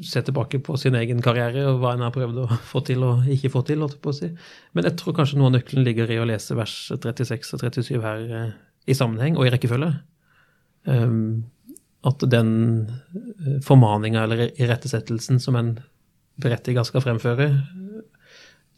se 0.00 0.22
tilbake 0.24 0.62
på 0.64 0.78
sin 0.80 0.96
egen 0.96 1.20
karriere 1.24 1.66
og 1.68 1.82
hva 1.82 1.92
en 1.92 2.04
har 2.06 2.14
prøvd 2.14 2.38
å 2.44 2.46
få 2.70 2.80
til 2.86 3.04
og 3.04 3.26
ikke 3.30 3.52
få 3.52 3.64
til. 3.68 3.82
å 3.84 4.14
si. 4.16 4.30
Men 4.72 4.88
jeg 4.88 4.96
tror 5.00 5.16
kanskje 5.18 5.40
noe 5.40 5.50
av 5.50 5.58
nøkkelen 5.58 5.84
ligger 5.84 6.10
i 6.10 6.20
å 6.22 6.28
lese 6.28 6.56
vers 6.56 6.76
36 6.94 7.56
og 7.56 7.64
37 7.66 8.00
her 8.00 8.22
eh, 8.38 8.54
i 8.88 8.96
sammenheng 8.96 9.36
og 9.36 9.46
i 9.46 9.52
rekkefølge. 9.52 9.92
Um, 10.88 11.44
at 12.08 12.24
den 12.32 12.54
eh, 13.12 13.60
formaninga 13.62 14.24
eller 14.24 14.48
irettesettelsen 14.50 15.38
som 15.42 15.58
en 15.60 15.76
berettiga 16.42 16.82
skal 16.88 17.04
fremføre, 17.04 17.50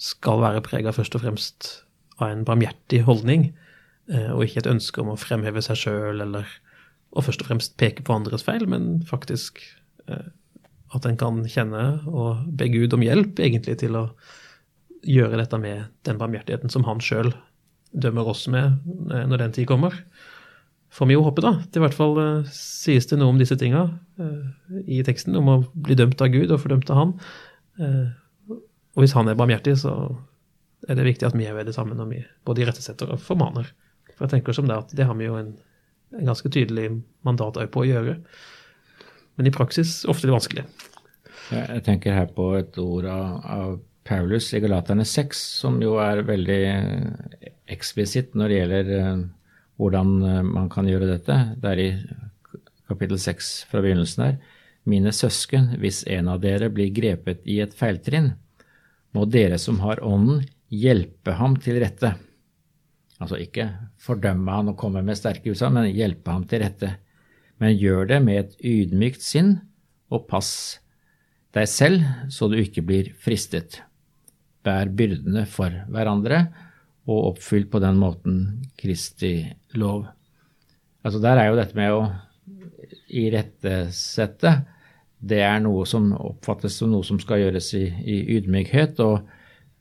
skal 0.03 0.43
være 0.43 0.65
prega 0.67 0.93
først 0.93 1.15
og 1.17 1.23
fremst 1.23 1.71
av 2.19 2.33
en 2.33 2.45
barmhjertig 2.47 3.05
holdning, 3.07 3.53
eh, 4.11 4.31
og 4.35 4.45
ikke 4.45 4.65
et 4.65 4.73
ønske 4.75 5.01
om 5.01 5.15
å 5.15 5.21
fremheve 5.21 5.63
seg 5.65 5.79
sjøl 5.87 6.27
eller 6.27 6.51
og 7.15 7.23
først 7.29 7.45
og 7.45 7.47
fremst 7.47 7.77
peke 7.79 8.03
på 8.03 8.15
andres 8.17 8.43
feil, 8.43 8.67
men 8.67 8.99
faktisk 9.07 9.61
at 10.09 11.09
en 11.09 11.19
kan 11.19 11.43
kjenne 11.51 11.85
og 12.11 12.45
be 12.55 12.69
Gud 12.73 12.95
om 12.97 13.03
hjelp 13.05 13.41
egentlig 13.43 13.79
til 13.83 13.99
å 13.99 14.05
gjøre 15.05 15.41
dette 15.41 15.59
med 15.61 15.91
den 16.07 16.21
barmhjertigheten 16.21 16.73
som 16.73 16.87
han 16.89 17.03
sjøl 17.05 17.33
dømmer 17.93 18.31
oss 18.31 18.47
med 18.51 18.79
eh, 19.13 19.27
når 19.29 19.45
den 19.45 19.57
tid 19.59 19.69
kommer. 19.71 19.97
Får 20.95 21.11
vi 21.11 21.17
jo 21.17 21.25
håpe, 21.27 21.43
da. 21.43 21.57
Det 21.67 21.81
i 21.81 21.83
hvert 21.83 21.97
fall 21.97 22.19
sies 22.55 23.09
det 23.11 23.19
noe 23.19 23.33
om 23.35 23.41
disse 23.41 23.57
tinga 23.59 23.89
i 24.87 25.01
teksten, 25.03 25.35
om 25.35 25.49
å 25.51 25.57
bli 25.75 25.97
dømt 25.99 26.23
av 26.23 26.31
Gud 26.31 26.53
og 26.55 26.61
fordømt 26.63 26.93
av 26.95 27.01
Han. 27.01 27.15
Og 28.95 29.03
hvis 29.03 29.15
han 29.19 29.27
er 29.27 29.35
barmhjertig, 29.35 29.75
så 29.83 29.95
er 30.87 30.99
det 30.99 31.07
viktig 31.09 31.27
at 31.27 31.35
vi 31.35 31.49
er 31.49 31.57
ved 31.57 31.67
det 31.67 31.75
samme 31.77 31.97
når 31.99 32.11
vi 32.13 32.21
både 32.47 32.63
irettesetter 32.65 33.11
og 33.11 33.23
formaner. 33.23 33.73
For 34.15 34.27
jeg 34.27 34.37
tenker 34.37 34.57
som 34.57 34.69
det 34.71 34.77
at 34.79 34.95
det 34.95 35.09
har 35.09 35.19
vi 35.19 35.27
jo 35.27 35.39
en, 35.39 35.51
en 36.15 36.31
ganske 36.31 36.51
tydelig 36.53 36.91
mandat 37.27 37.59
på 37.75 37.83
å 37.83 37.89
gjøre. 37.89 38.19
Men 39.37 39.49
i 39.49 39.55
praksis 39.55 40.03
ofte 40.09 40.29
litt 40.29 40.37
vanskelig. 40.37 40.65
Jeg 41.51 41.83
tenker 41.85 42.17
her 42.17 42.31
på 42.35 42.53
et 42.59 42.77
ord 42.81 43.09
av, 43.11 43.27
av 43.45 43.73
Paulus 44.05 44.51
i 44.55 44.61
Galaterne 44.63 45.05
6, 45.09 45.41
som 45.61 45.81
jo 45.83 45.97
er 46.03 46.23
veldig 46.29 46.61
eksplisitt 47.73 48.37
når 48.37 48.51
det 48.51 48.59
gjelder 48.59 48.91
uh, 48.95 49.25
hvordan 49.81 50.15
uh, 50.23 50.41
man 50.47 50.71
kan 50.73 50.89
gjøre 50.89 51.09
dette. 51.15 51.39
Det 51.61 51.73
er 51.73 51.83
i 51.83 51.91
kapittel 52.91 53.21
6 53.21 53.53
fra 53.71 53.83
begynnelsen 53.85 54.27
her. 54.27 54.37
Mine 54.89 55.15
søsken, 55.17 55.73
hvis 55.81 56.03
en 56.13 56.29
av 56.29 56.43
dere 56.43 56.69
blir 56.73 56.93
grepet 56.93 57.41
i 57.49 57.59
et 57.65 57.73
feiltrinn, 57.77 58.35
må 59.17 59.25
dere 59.31 59.57
som 59.63 59.81
har 59.85 60.03
ånden, 60.05 60.45
hjelpe 60.69 61.37
ham 61.39 61.57
til 61.63 61.79
rette. 61.81 62.13
Altså 63.23 63.39
ikke 63.41 63.69
fordømme 64.03 64.53
han 64.53 64.73
og 64.73 64.79
komme 64.81 65.01
med 65.07 65.17
sterke 65.17 65.55
utsagn, 65.55 65.79
men 65.79 65.95
hjelpe 65.95 66.35
ham 66.35 66.45
til 66.51 66.65
rette. 66.65 66.97
Men 67.63 67.77
gjør 67.79 68.09
det 68.11 68.21
med 68.25 68.41
et 68.41 68.57
ydmykt 68.67 69.23
sinn, 69.23 69.57
og 70.13 70.27
pass 70.31 70.81
deg 71.55 71.69
selv 71.71 72.03
så 72.33 72.49
du 72.51 72.59
ikke 72.59 72.85
blir 72.87 73.13
fristet. 73.23 73.81
Bær 74.65 74.91
byrdene 74.91 75.45
for 75.51 75.85
hverandre, 75.93 76.47
og 77.05 77.35
oppfyll 77.35 77.67
på 77.69 77.81
den 77.85 77.99
måten 78.01 78.37
Kristi 78.81 79.37
lov. 79.77 80.07
Altså 81.05 81.21
Der 81.21 81.37
er 81.37 81.51
jo 81.51 81.59
dette 81.59 81.77
med 81.77 81.93
å 81.93 82.05
irettesette 83.13 84.55
det 85.25 85.41
er 85.45 85.61
noe 85.65 85.87
som 85.89 86.11
oppfattes 86.17 86.79
som 86.81 86.91
noe 86.93 87.05
som 87.07 87.21
skal 87.23 87.41
gjøres 87.45 87.71
i, 87.79 87.85
i 87.89 88.17
ydmykhet, 88.37 89.01
og 89.01 89.23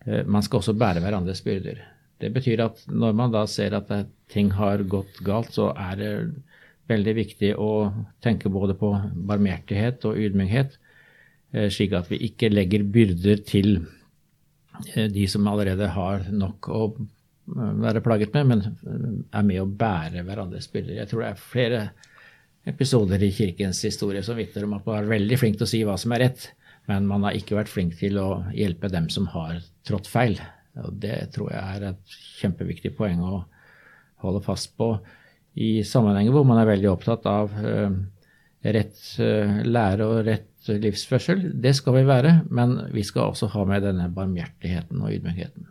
eh, 0.08 0.24
man 0.24 0.46
skal 0.46 0.62
også 0.62 0.76
bære 0.80 1.04
hverandres 1.04 1.44
byrder. 1.44 1.82
Det 2.22 2.30
betyr 2.32 2.64
at 2.64 2.84
når 2.88 3.16
man 3.18 3.34
da 3.34 3.44
ser 3.50 3.76
at 3.76 3.92
ting 4.32 4.54
har 4.56 4.86
gått 4.88 5.20
galt, 5.26 5.52
så 5.56 5.72
er 5.76 6.00
det 6.00 6.12
veldig 6.90 7.16
viktig 7.16 7.52
å 7.60 7.72
tenke 8.24 8.52
både 8.52 8.76
på 8.80 8.92
barmhjertighet 9.30 10.06
og 10.10 10.20
ydmykhet, 10.20 10.78
eh, 11.54 11.70
slik 11.72 11.96
at 11.98 12.10
vi 12.12 12.20
ikke 12.28 12.52
legger 12.52 12.84
byrder 12.84 13.44
til 13.48 13.76
eh, 14.94 15.08
de 15.12 15.28
som 15.32 15.48
allerede 15.48 15.92
har 15.96 16.28
nok 16.32 16.70
å 16.70 16.82
eh, 16.90 17.76
være 17.86 18.04
plaget 18.04 18.36
med, 18.36 18.50
men 18.52 19.30
er 19.32 19.48
med 19.48 19.62
å 19.62 19.70
bære 19.70 20.26
hverandres 20.28 20.70
byrder. 20.74 21.00
Jeg 21.02 21.12
tror 21.12 21.24
det 21.24 21.30
er 21.32 21.46
flere 21.46 21.86
episoder 22.68 23.24
i 23.24 23.32
kirkens 23.36 23.82
historie 23.84 24.24
som 24.24 24.38
vitner 24.40 24.68
om 24.68 24.76
at 24.78 24.86
man 24.88 25.02
er 25.02 25.16
veldig 25.18 25.40
flink 25.40 25.58
til 25.60 25.68
å 25.68 25.72
si 25.72 25.82
hva 25.88 25.98
som 26.00 26.16
er 26.16 26.28
rett, 26.28 26.52
men 26.92 27.08
man 27.08 27.24
har 27.28 27.36
ikke 27.36 27.56
vært 27.56 27.72
flink 27.72 27.96
til 28.00 28.20
å 28.20 28.44
hjelpe 28.56 28.92
dem 28.92 29.10
som 29.12 29.30
har 29.32 29.62
trådt 29.88 30.08
feil. 30.12 30.36
Og 30.84 30.96
Det 31.00 31.16
tror 31.36 31.52
jeg 31.54 31.64
er 31.64 31.90
et 31.92 32.16
kjempeviktig 32.42 32.92
poeng 32.98 33.22
å 33.24 33.44
holde 34.24 34.42
fast 34.44 34.74
på 34.80 34.96
i 35.54 35.84
sammenhenger 35.86 36.34
hvor 36.34 36.48
man 36.48 36.62
er 36.62 36.72
veldig 36.72 36.90
opptatt 36.92 37.28
av 37.30 37.54
uh, 37.54 37.94
rett 38.64 39.04
uh, 39.22 39.62
lære 39.66 40.08
og 40.08 40.24
rett 40.28 40.50
livsførsel. 40.68 41.50
Det 41.62 41.76
skal 41.76 41.98
vi 42.00 42.08
være, 42.08 42.34
men 42.50 42.78
vi 42.94 43.04
skal 43.04 43.34
også 43.34 43.52
ha 43.54 43.66
med 43.68 43.84
denne 43.86 44.08
barmhjertigheten 44.14 45.02
og 45.04 45.12
ydmykheten. 45.12 45.68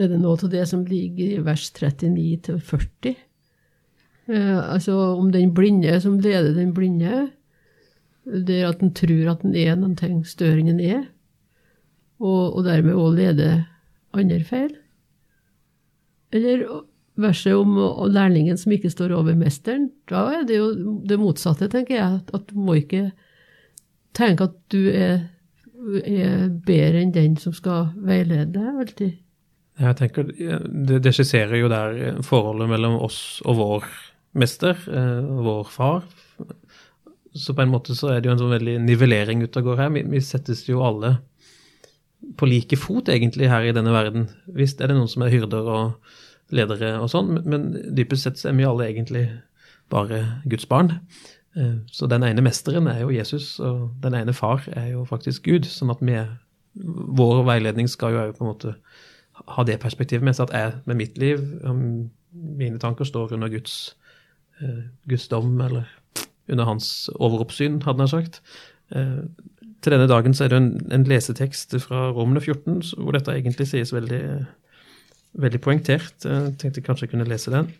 Er 0.00 0.08
det 0.08 0.22
noe 0.22 0.38
av 0.38 0.52
det 0.52 0.64
som 0.70 0.86
ligger 0.88 1.34
i 1.34 1.44
vers 1.44 1.66
39 1.74 2.38
til 2.46 2.60
40? 2.64 3.16
Eh, 4.32 4.58
altså 4.72 4.94
om 5.18 5.32
den 5.34 5.52
blinde 5.54 5.98
som 6.00 6.20
leder 6.22 6.54
den 6.56 6.72
blinde, 6.74 7.26
det 8.24 8.60
er 8.60 8.70
at 8.70 8.82
en 8.84 8.94
tror 8.94 9.34
at 9.34 9.42
en 9.44 9.56
er 9.58 9.74
noe 9.76 10.22
større 10.24 10.62
enn 10.62 10.70
en 10.76 10.80
er. 10.80 11.02
og, 12.22 12.54
og 12.56 12.64
dermed 12.64 12.94
òg 12.94 13.16
leder 13.18 13.64
andre 14.14 14.44
feil? 14.46 14.76
Eller 16.32 16.62
verset 17.20 17.54
om 17.56 17.76
lærlingen 18.12 18.56
som 18.58 18.72
ikke 18.72 18.90
står 18.92 19.12
over 19.16 19.36
mesteren. 19.38 19.90
Da 20.08 20.24
er 20.38 20.46
det 20.48 20.58
jo 20.58 20.70
det 21.08 21.18
motsatte, 21.20 21.68
tenker 21.72 21.98
jeg. 21.98 22.20
At 22.32 22.48
du 22.48 22.56
må 22.56 22.78
ikke 22.80 23.10
tenke 24.16 24.48
at 24.48 24.56
du 24.72 24.86
er, 24.92 25.26
er 26.04 26.48
bedre 26.66 27.02
enn 27.02 27.12
den 27.14 27.36
som 27.40 27.54
skal 27.56 27.92
veilede 27.96 28.52
deg 28.54 28.80
alltid. 28.84 29.18
Jeg 29.82 29.98
tenker, 29.98 30.28
Det, 30.28 31.00
det 31.02 31.14
skisserer 31.16 31.56
jo 31.56 31.68
der 31.72 32.22
forholdet 32.24 32.68
mellom 32.70 32.98
oss 33.02 33.40
og 33.48 33.56
vår 33.56 33.86
mester, 34.38 34.76
eh, 34.88 35.24
vår 35.44 35.68
far. 35.72 36.04
Så 37.32 37.54
på 37.56 37.64
en 37.64 37.72
måte 37.72 37.96
så 37.96 38.12
er 38.12 38.20
det 38.20 38.28
jo 38.28 38.34
en 38.34 38.42
sånn 38.42 38.52
veldig 38.52 38.78
nivellering 38.84 39.44
ute 39.44 39.60
og 39.60 39.70
går 39.70 39.84
her. 39.84 39.92
Vi, 39.94 40.04
vi 40.12 40.20
settes 40.24 40.66
jo 40.68 40.84
alle 40.84 41.16
på 42.38 42.46
like 42.46 42.76
fot, 42.78 43.08
egentlig, 43.10 43.48
her 43.50 43.64
i 43.66 43.72
denne 43.74 43.92
verden. 43.94 44.28
Visst 44.54 44.80
er 44.80 44.92
det 44.92 44.98
noen 44.98 45.10
som 45.10 45.24
er 45.24 45.32
hyrder 45.32 45.70
og 45.72 46.12
ledere 46.52 46.94
og 47.00 47.10
sånn, 47.12 47.38
men 47.48 47.70
dypest 47.96 48.26
sett 48.28 48.42
er 48.48 48.56
vi 48.56 48.66
alle 48.68 48.88
egentlig 48.90 49.26
bare 49.92 50.22
Guds 50.48 50.68
barn. 50.68 50.98
Eh, 51.56 51.78
så 51.92 52.08
den 52.08 52.24
ene 52.26 52.44
mesteren 52.44 52.88
er 52.90 53.02
jo 53.02 53.12
Jesus, 53.12 53.54
og 53.60 53.92
den 54.02 54.16
ene 54.18 54.34
far 54.36 54.64
er 54.72 54.92
jo 54.94 55.06
faktisk 55.08 55.48
Gud. 55.48 55.68
Sånn 55.68 55.92
at 55.92 56.02
vi, 56.04 56.18
vår 57.20 57.42
veiledning 57.48 57.90
skal 57.90 58.16
jo 58.16 58.28
på 58.36 58.44
en 58.44 58.52
måte 58.52 58.76
ha 59.56 59.64
det 59.66 59.80
perspektivet 59.82 60.24
med 60.24 60.36
seg 60.36 60.50
at 60.50 60.56
jeg 60.56 60.80
med 60.86 61.00
mitt 61.00 61.18
liv, 61.20 61.42
mine 62.32 62.80
tanker, 62.80 63.08
står 63.08 63.34
under 63.36 63.50
Guds, 63.52 63.96
eh, 64.60 64.84
Guds 65.08 65.28
dom, 65.28 65.60
eller 65.60 65.88
under 66.48 66.68
hans 66.68 67.08
overoppsyn, 67.16 67.80
hadde 67.82 68.04
han 68.04 68.12
sagt. 68.12 68.40
Eh, 68.92 69.22
til 69.82 69.94
denne 69.94 70.08
dagen 70.08 70.34
så 70.34 70.44
er 70.44 70.52
det 70.52 70.58
en, 70.60 70.72
en 70.94 71.04
lesetekst 71.08 71.74
fra 71.82 72.10
Romene 72.14 72.40
14 72.40 72.94
hvor 73.02 73.16
dette 73.16 73.34
egentlig 73.34 73.66
sies 73.72 73.92
veldig, 73.92 74.22
veldig 75.38 75.60
poengtert. 75.64 76.26
Jeg 76.26 76.56
tenkte 76.60 76.84
kanskje 76.84 77.06
jeg 77.06 77.14
kunne 77.14 77.28
lese 77.28 77.52
den. 77.54 77.70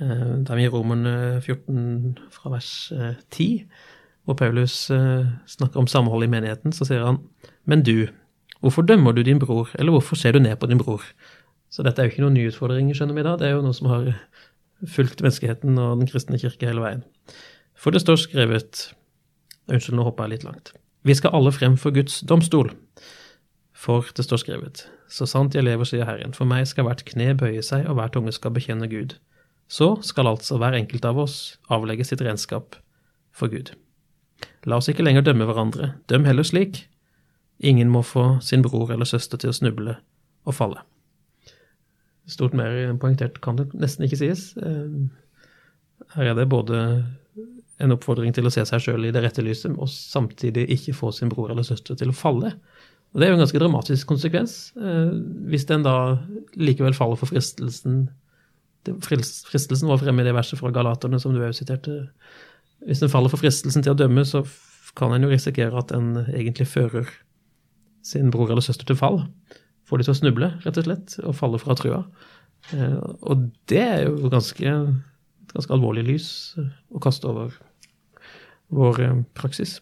Eh, 0.00 0.32
det 0.44 0.52
er 0.52 0.62
i 0.62 0.70
Romerne 0.72 1.40
14 1.42 2.16
fra 2.32 2.52
vers 2.52 2.70
10, 3.34 3.48
eh, 3.60 3.90
hvor 4.26 4.34
Paulus 4.34 4.88
snakker 5.46 5.78
om 5.78 5.86
samhold 5.86 6.24
i 6.26 6.30
menigheten. 6.30 6.72
Så 6.74 6.88
sier 6.88 7.04
han, 7.06 7.20
men 7.64 7.84
du, 7.86 8.08
hvorfor 8.60 8.82
dømmer 8.82 9.14
du 9.14 9.22
din 9.22 9.38
bror, 9.38 9.70
eller 9.78 9.94
hvorfor 9.94 10.18
ser 10.18 10.32
du 10.32 10.40
ned 10.40 10.56
på 10.58 10.66
din 10.66 10.82
bror? 10.82 11.04
Så 11.70 11.84
dette 11.86 12.02
er 12.02 12.08
jo 12.08 12.14
ikke 12.14 12.24
noen 12.24 12.36
ny 12.38 12.46
utfordring, 12.48 12.90
skjønner 12.94 13.16
vi 13.16 13.26
da. 13.26 13.36
Det 13.38 13.48
er 13.48 13.56
jo 13.56 13.64
noe 13.64 13.76
som 13.76 13.90
har 13.90 14.08
fulgt 14.84 15.22
menneskeheten 15.22 15.78
og 15.80 16.00
den 16.00 16.10
kristne 16.10 16.40
kirke 16.40 16.68
hele 16.68 16.82
veien. 16.82 17.04
For 17.76 17.94
det 17.94 18.02
står 18.04 18.20
skrevet 18.24 18.88
Unnskyld, 19.66 19.96
nå 19.98 20.04
hoppa 20.06 20.26
jeg 20.26 20.36
litt 20.36 20.44
langt. 20.46 20.68
Vi 21.06 21.14
skal 21.18 21.34
alle 21.34 21.50
frem 21.50 21.74
for 21.80 21.94
Guds 21.94 22.20
domstol. 22.26 22.68
For 23.86 24.08
det 24.18 24.24
står 24.26 24.42
skrevet, 24.42 24.80
så 25.06 25.28
sant 25.30 25.54
jeg 25.54 25.62
lever, 25.62 25.86
sier 25.86 26.08
Herren, 26.08 26.34
for 26.34 26.48
meg 26.48 26.66
skal 26.66 26.88
hvert 26.88 27.04
kne 27.06 27.36
bøye 27.38 27.62
seg, 27.62 27.84
og 27.86 28.00
hver 28.00 28.10
tunge 28.10 28.32
skal 28.34 28.54
bekjenne 28.56 28.88
Gud. 28.90 29.14
Så 29.70 29.92
skal 30.06 30.26
altså 30.30 30.58
hver 30.58 30.74
enkelt 30.74 31.06
av 31.06 31.20
oss 31.22 31.36
avlegge 31.70 32.06
sitt 32.06 32.22
regnskap 32.22 32.78
for 33.34 33.52
Gud. 33.52 33.70
La 34.66 34.80
oss 34.80 34.90
ikke 34.90 35.06
lenger 35.06 35.22
dømme 35.26 35.46
hverandre, 35.46 35.92
døm 36.10 36.26
heller 36.26 36.46
slik. 36.46 36.82
Ingen 37.62 37.92
må 37.92 38.02
få 38.02 38.40
sin 38.42 38.64
bror 38.66 38.90
eller 38.92 39.08
søster 39.08 39.38
til 39.40 39.52
å 39.52 39.56
snuble 39.56 39.96
og 40.46 40.56
falle. 40.56 40.82
Stort 42.26 42.56
mer 42.58 42.74
poengtert 42.98 43.38
kan 43.42 43.58
det 43.60 43.70
nesten 43.78 44.06
ikke 44.06 44.18
sies. 44.18 44.48
Eh, 44.58 46.10
her 46.16 46.32
er 46.32 46.34
det 46.34 46.48
både 46.50 46.80
en 47.82 47.94
oppfordring 47.94 48.34
til 48.34 48.48
å 48.48 48.52
se 48.52 48.64
seg 48.66 48.82
sjøl 48.82 49.06
i 49.06 49.12
det 49.14 49.22
rette 49.22 49.44
lyset, 49.44 49.74
og 49.78 49.88
samtidig 49.92 50.66
ikke 50.74 50.96
få 50.96 51.12
sin 51.14 51.30
bror 51.30 51.52
eller 51.52 51.66
søster 51.66 51.98
til 51.98 52.10
å 52.10 52.16
falle. 52.16 52.56
Og 53.16 53.20
Det 53.20 53.26
er 53.26 53.30
jo 53.32 53.38
en 53.38 53.40
ganske 53.40 53.60
dramatisk 53.62 54.10
konsekvens. 54.10 54.54
Eh, 54.76 55.12
hvis 55.48 55.64
den 55.64 55.86
da 55.86 56.18
likevel 56.52 56.92
faller 56.94 57.16
for 57.16 57.32
fristelsen 57.32 58.10
Fristelsen 59.02 59.88
var 59.90 59.98
fremme 59.98 60.22
i 60.22 60.26
det 60.28 60.34
verset 60.36 60.60
fra 60.60 60.70
Galaterne 60.70 61.18
som 61.18 61.32
du 61.34 61.40
òg 61.42 61.56
siterte. 61.58 62.04
Hvis 62.86 63.00
den 63.02 63.10
faller 63.10 63.32
for 63.32 63.42
fristelsen 63.42 63.82
til 63.82 63.96
å 63.96 63.98
dømme, 63.98 64.22
så 64.22 64.44
kan 64.94 65.10
en 65.10 65.26
jo 65.26 65.30
risikere 65.32 65.74
at 65.80 65.90
en 65.96 66.20
egentlig 66.28 66.68
fører 66.70 67.08
sin 68.06 68.30
bror 68.30 68.52
eller 68.52 68.62
søster 68.62 68.86
til 68.86 68.98
fall. 69.00 69.24
Får 69.90 69.98
de 69.98 70.06
til 70.06 70.14
å 70.14 70.18
snuble, 70.20 70.52
rett 70.62 70.78
og 70.78 70.86
slett, 70.86 71.16
og 71.24 71.34
falle 71.34 71.58
fra 71.58 71.74
trua. 71.74 72.04
Eh, 72.76 72.94
og 73.26 73.48
det 73.66 73.82
er 73.82 74.04
jo 74.06 74.30
ganske, 74.30 74.76
ganske 75.50 75.74
alvorlig 75.74 76.06
lys 76.06 76.28
å 76.94 77.02
kaste 77.02 77.26
over 77.26 77.58
vår 78.74 79.02
eh, 79.02 79.20
praksis. 79.34 79.80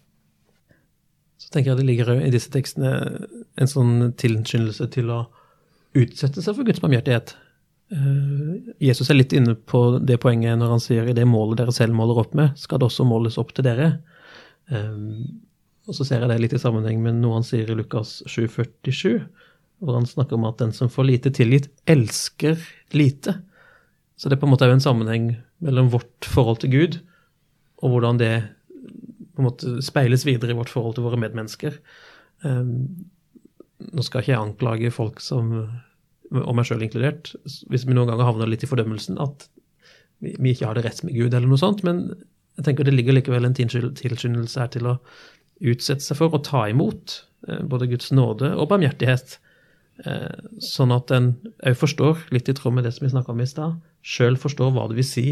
Så 1.44 1.52
tenker 1.52 1.72
jeg 1.72 1.82
det 1.82 1.88
ligger 1.88 2.12
i 2.16 2.32
disse 2.32 2.52
tekstene 2.52 2.92
en 3.60 3.70
sånn 3.70 4.14
tilskyndelse 4.20 4.88
til 4.94 5.10
å 5.12 5.24
utsette 5.94 6.42
seg 6.42 6.56
for 6.56 6.66
Guds 6.66 6.80
barmhjertighet. 6.82 7.34
Eh, 7.92 8.72
Jesus 8.82 9.10
er 9.12 9.18
litt 9.18 9.34
inne 9.36 9.54
på 9.54 9.84
det 10.00 10.16
poenget 10.22 10.56
når 10.58 10.72
han 10.72 10.82
sier 10.82 11.10
i 11.10 11.16
det 11.16 11.26
målet 11.28 11.60
dere 11.60 11.74
selv 11.76 11.96
måler 11.98 12.22
opp 12.24 12.32
med, 12.38 12.56
skal 12.58 12.80
det 12.80 12.88
også 12.88 13.06
måles 13.08 13.36
opp 13.40 13.52
til 13.54 13.68
dere. 13.68 13.90
Eh, 14.72 15.00
og 15.84 15.96
så 15.96 16.06
ser 16.08 16.24
jeg 16.24 16.32
det 16.32 16.40
litt 16.40 16.56
i 16.56 16.62
sammenheng 16.62 17.02
med 17.04 17.20
noe 17.20 17.42
han 17.42 17.46
sier 17.46 17.68
i 17.68 17.76
Lukas 17.76 18.22
7,47, 18.24 19.20
hvor 19.84 19.98
han 19.98 20.08
snakker 20.08 20.38
om 20.38 20.46
at 20.48 20.62
den 20.62 20.72
som 20.72 20.88
får 20.88 21.10
lite 21.10 21.34
tilgitt, 21.36 21.68
elsker 21.84 22.56
lite. 22.96 23.36
Så 24.16 24.30
det 24.30 24.38
er 24.38 24.40
på 24.40 24.48
en 24.48 24.54
måte 24.54 24.70
en 24.70 24.80
sammenheng 24.80 25.34
mellom 25.64 25.90
vårt 25.92 26.24
forhold 26.24 26.62
til 26.62 26.72
Gud 26.72 27.02
og 27.84 27.92
hvordan 27.92 28.20
det 28.20 28.32
på 29.34 29.42
en 29.42 29.48
måte 29.48 29.74
speiles 29.84 30.24
videre 30.26 30.54
i 30.54 30.58
vårt 30.58 30.72
forhold 30.72 30.96
til 30.96 31.06
våre 31.06 31.18
medmennesker. 31.20 31.76
Um, 32.44 33.08
nå 33.92 34.04
skal 34.06 34.22
ikke 34.22 34.32
jeg 34.32 34.40
anklage 34.40 34.92
folk 34.94 35.20
som, 35.22 35.50
og 36.30 36.54
meg 36.56 36.68
sjøl 36.68 36.84
inkludert, 36.86 37.32
hvis 37.70 37.86
vi 37.86 37.96
noen 37.96 38.12
ganger 38.12 38.28
havner 38.28 38.50
litt 38.50 38.64
i 38.64 38.70
fordømmelsen, 38.70 39.18
at 39.22 39.48
vi, 40.22 40.34
vi, 40.38 40.54
ikke 40.54 40.70
har 40.70 40.78
det 40.78 40.86
rett 40.86 41.02
med 41.04 41.16
Gud, 41.16 41.34
eller 41.34 41.50
noe 41.50 41.60
sånt, 41.60 41.82
men 41.86 42.06
jeg 42.54 42.68
tenker 42.68 42.86
det 42.86 42.94
ligger 42.94 43.16
likevel 43.16 43.48
en 43.48 43.56
tilskyndelse 43.56 44.60
her 44.62 44.70
til 44.72 44.92
å 44.92 44.98
utsette 45.64 46.04
seg 46.04 46.18
for 46.18 46.34
å 46.34 46.42
ta 46.44 46.64
imot 46.70 47.18
eh, 47.48 47.64
både 47.66 47.90
Guds 47.90 48.12
nåde 48.14 48.52
og 48.54 48.70
barmhjertighet, 48.70 49.36
eh, 50.06 50.46
sånn 50.62 50.94
at 50.94 51.10
en 51.14 51.32
òg 51.66 51.78
forstår, 51.80 52.28
litt 52.34 52.50
i 52.50 52.56
tråd 52.56 52.78
med 52.78 52.86
det 52.86 52.94
som 52.96 53.06
vi 53.06 53.12
snakka 53.14 53.34
om 53.34 53.42
i 53.42 53.50
stad, 53.50 53.76
sjøl 54.06 54.38
forstår 54.40 54.74
hva 54.74 54.86
det 54.90 55.00
vil 55.00 55.08
si 55.08 55.28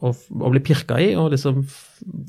å, 0.00 0.12
å 0.12 0.50
bli 0.52 0.62
pirka 0.64 0.98
i, 1.00 1.12
og 1.18 1.30
liksom 1.34 1.62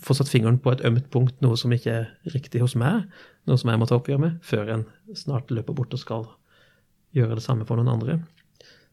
få 0.04 0.16
satt 0.18 0.32
fingeren 0.32 0.60
på 0.62 0.74
et 0.74 0.84
ømt 0.88 1.08
punkt, 1.14 1.38
noe 1.44 1.58
som 1.60 1.72
ikke 1.74 1.94
er 2.02 2.34
riktig 2.34 2.64
hos 2.64 2.76
meg, 2.80 3.08
noe 3.50 3.60
som 3.60 3.72
jeg 3.72 3.82
må 3.82 3.88
ta 3.90 3.98
oppgjør 4.00 4.22
med, 4.22 4.38
før 4.46 4.74
en 4.76 4.86
snart 5.18 5.52
løper 5.54 5.76
bort 5.78 5.96
og 5.96 6.02
skal 6.02 6.28
gjøre 7.16 7.40
det 7.40 7.46
samme 7.46 7.68
for 7.68 7.80
noen 7.80 7.94
andre. 7.94 8.20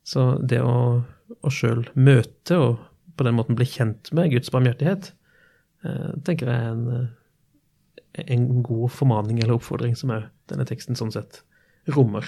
Så 0.06 0.30
det 0.40 0.60
å, 0.64 1.02
å 1.02 1.52
sjøl 1.52 1.84
møte 1.98 2.58
og 2.58 2.78
på 3.18 3.26
den 3.26 3.36
måten 3.36 3.58
bli 3.58 3.66
kjent 3.66 4.12
med 4.14 4.30
Guds 4.32 4.52
barmhjertighet, 4.54 5.10
eh, 5.84 6.10
tenker 6.26 6.50
jeg 6.50 6.68
er 6.68 6.70
en, 6.70 7.08
en 8.22 8.46
god 8.66 8.94
formaning 8.94 9.42
eller 9.42 9.58
oppfordring 9.58 9.98
som 9.98 10.14
òg 10.14 10.28
denne 10.50 10.66
teksten 10.68 10.98
sånn 10.98 11.12
sett 11.14 11.42
rommer. 11.90 12.26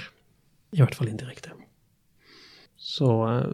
I 0.74 0.82
hvert 0.82 0.98
fall 0.98 1.10
indirekte. 1.10 1.54
Så 2.80 3.12
eh, 3.28 3.46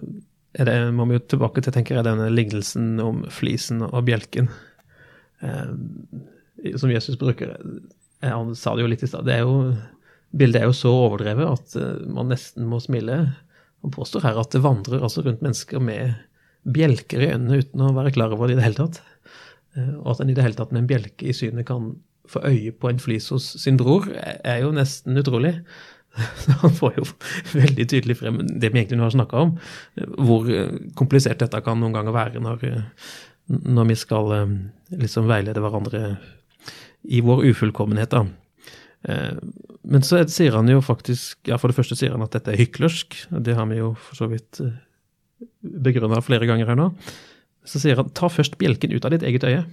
det, 0.65 0.77
må 0.97 1.05
vi 1.09 1.19
jo 1.19 1.25
tilbake 1.35 1.61
til 1.61 1.75
tenker 1.75 1.99
jeg, 1.99 2.07
denne 2.07 2.31
lignelsen 2.33 2.97
om 3.03 3.25
flisen 3.33 3.83
og 3.85 4.07
bjelken. 4.07 4.49
Eh, 5.45 5.73
som 6.81 6.93
Jesus 6.93 7.19
bruker. 7.21 7.57
Han 8.25 8.55
sa 8.57 8.75
det 8.75 8.87
jo 8.87 8.91
litt 8.91 9.05
i 9.05 9.11
stad. 9.11 9.29
Bildet 10.37 10.63
er 10.63 10.69
jo 10.69 10.77
så 10.77 10.93
overdrevet 10.93 11.51
at 11.51 11.77
eh, 11.81 12.07
man 12.13 12.33
nesten 12.33 12.69
må 12.71 12.81
smile. 12.83 13.19
Han 13.85 13.95
påstår 13.95 14.25
her 14.27 14.41
at 14.41 14.55
det 14.55 14.65
vandrer 14.65 15.05
altså 15.05 15.25
rundt 15.27 15.45
mennesker 15.45 15.83
med 15.83 16.17
bjelker 16.67 17.23
i 17.23 17.31
øynene 17.31 17.61
uten 17.63 17.85
å 17.85 17.93
være 17.95 18.17
klar 18.17 18.33
over 18.35 18.49
det 18.49 18.57
i 18.57 18.61
det 18.61 18.67
hele 18.67 18.87
tatt. 18.87 19.03
Eh, 19.77 19.95
og 20.01 20.15
at 20.15 20.25
en 20.25 20.33
i 20.33 20.37
det 20.37 20.47
hele 20.47 20.59
tatt 20.59 20.73
med 20.75 20.85
en 20.85 20.91
bjelke 20.91 21.29
i 21.29 21.37
synet 21.37 21.69
kan 21.69 21.95
få 22.27 22.43
øye 22.49 22.73
på 22.75 22.91
en 22.91 22.99
flis 22.99 23.29
hos 23.31 23.53
sin 23.63 23.77
bror, 23.79 24.09
er 24.11 24.65
jo 24.65 24.73
nesten 24.75 25.19
utrolig. 25.21 25.61
Han 26.63 26.75
får 26.77 26.97
jo 26.99 27.07
veldig 27.53 27.87
tydelig 27.91 28.19
frem 28.21 28.41
det 28.47 28.71
vi 28.71 28.81
egentlig 28.81 29.01
nå 29.01 29.07
har 29.07 29.15
snakka 29.15 29.45
om, 29.45 29.55
hvor 30.27 30.49
komplisert 30.99 31.43
dette 31.43 31.61
kan 31.65 31.81
noen 31.81 31.97
ganger 31.97 32.17
være 32.17 32.43
når, 32.45 32.65
når 33.47 33.91
vi 33.93 33.99
skal 34.01 34.35
eh, 34.39 34.57
liksom 35.05 35.29
veilede 35.31 35.63
hverandre 35.63 36.03
i 37.07 37.21
vår 37.25 37.45
ufullkommenhet. 37.53 38.11
da. 38.11 38.27
Eh, 39.07 39.39
men 39.87 40.03
så 40.03 40.23
sier 40.31 40.57
han 40.57 40.69
jo 40.71 40.81
faktisk 40.83 41.47
ja 41.47 41.59
For 41.61 41.71
det 41.71 41.77
første 41.77 41.95
sier 41.99 42.15
han 42.15 42.25
at 42.25 42.35
dette 42.35 42.53
er 42.53 42.61
hyklersk. 42.61 43.19
Det 43.31 43.55
har 43.55 43.69
vi 43.71 43.81
jo 43.81 43.95
for 43.95 44.19
så 44.19 44.31
vidt 44.31 44.61
eh, 44.65 44.75
begrunna 45.63 46.23
flere 46.25 46.49
ganger 46.49 46.73
her 46.73 46.79
nå. 46.79 46.91
Så 47.67 47.83
sier 47.83 47.99
han 48.01 48.11
ta 48.15 48.31
først 48.31 48.59
bjelken 48.59 48.95
ut 48.95 49.07
av 49.07 49.15
ditt 49.15 49.27
eget 49.27 49.47
øye. 49.47 49.65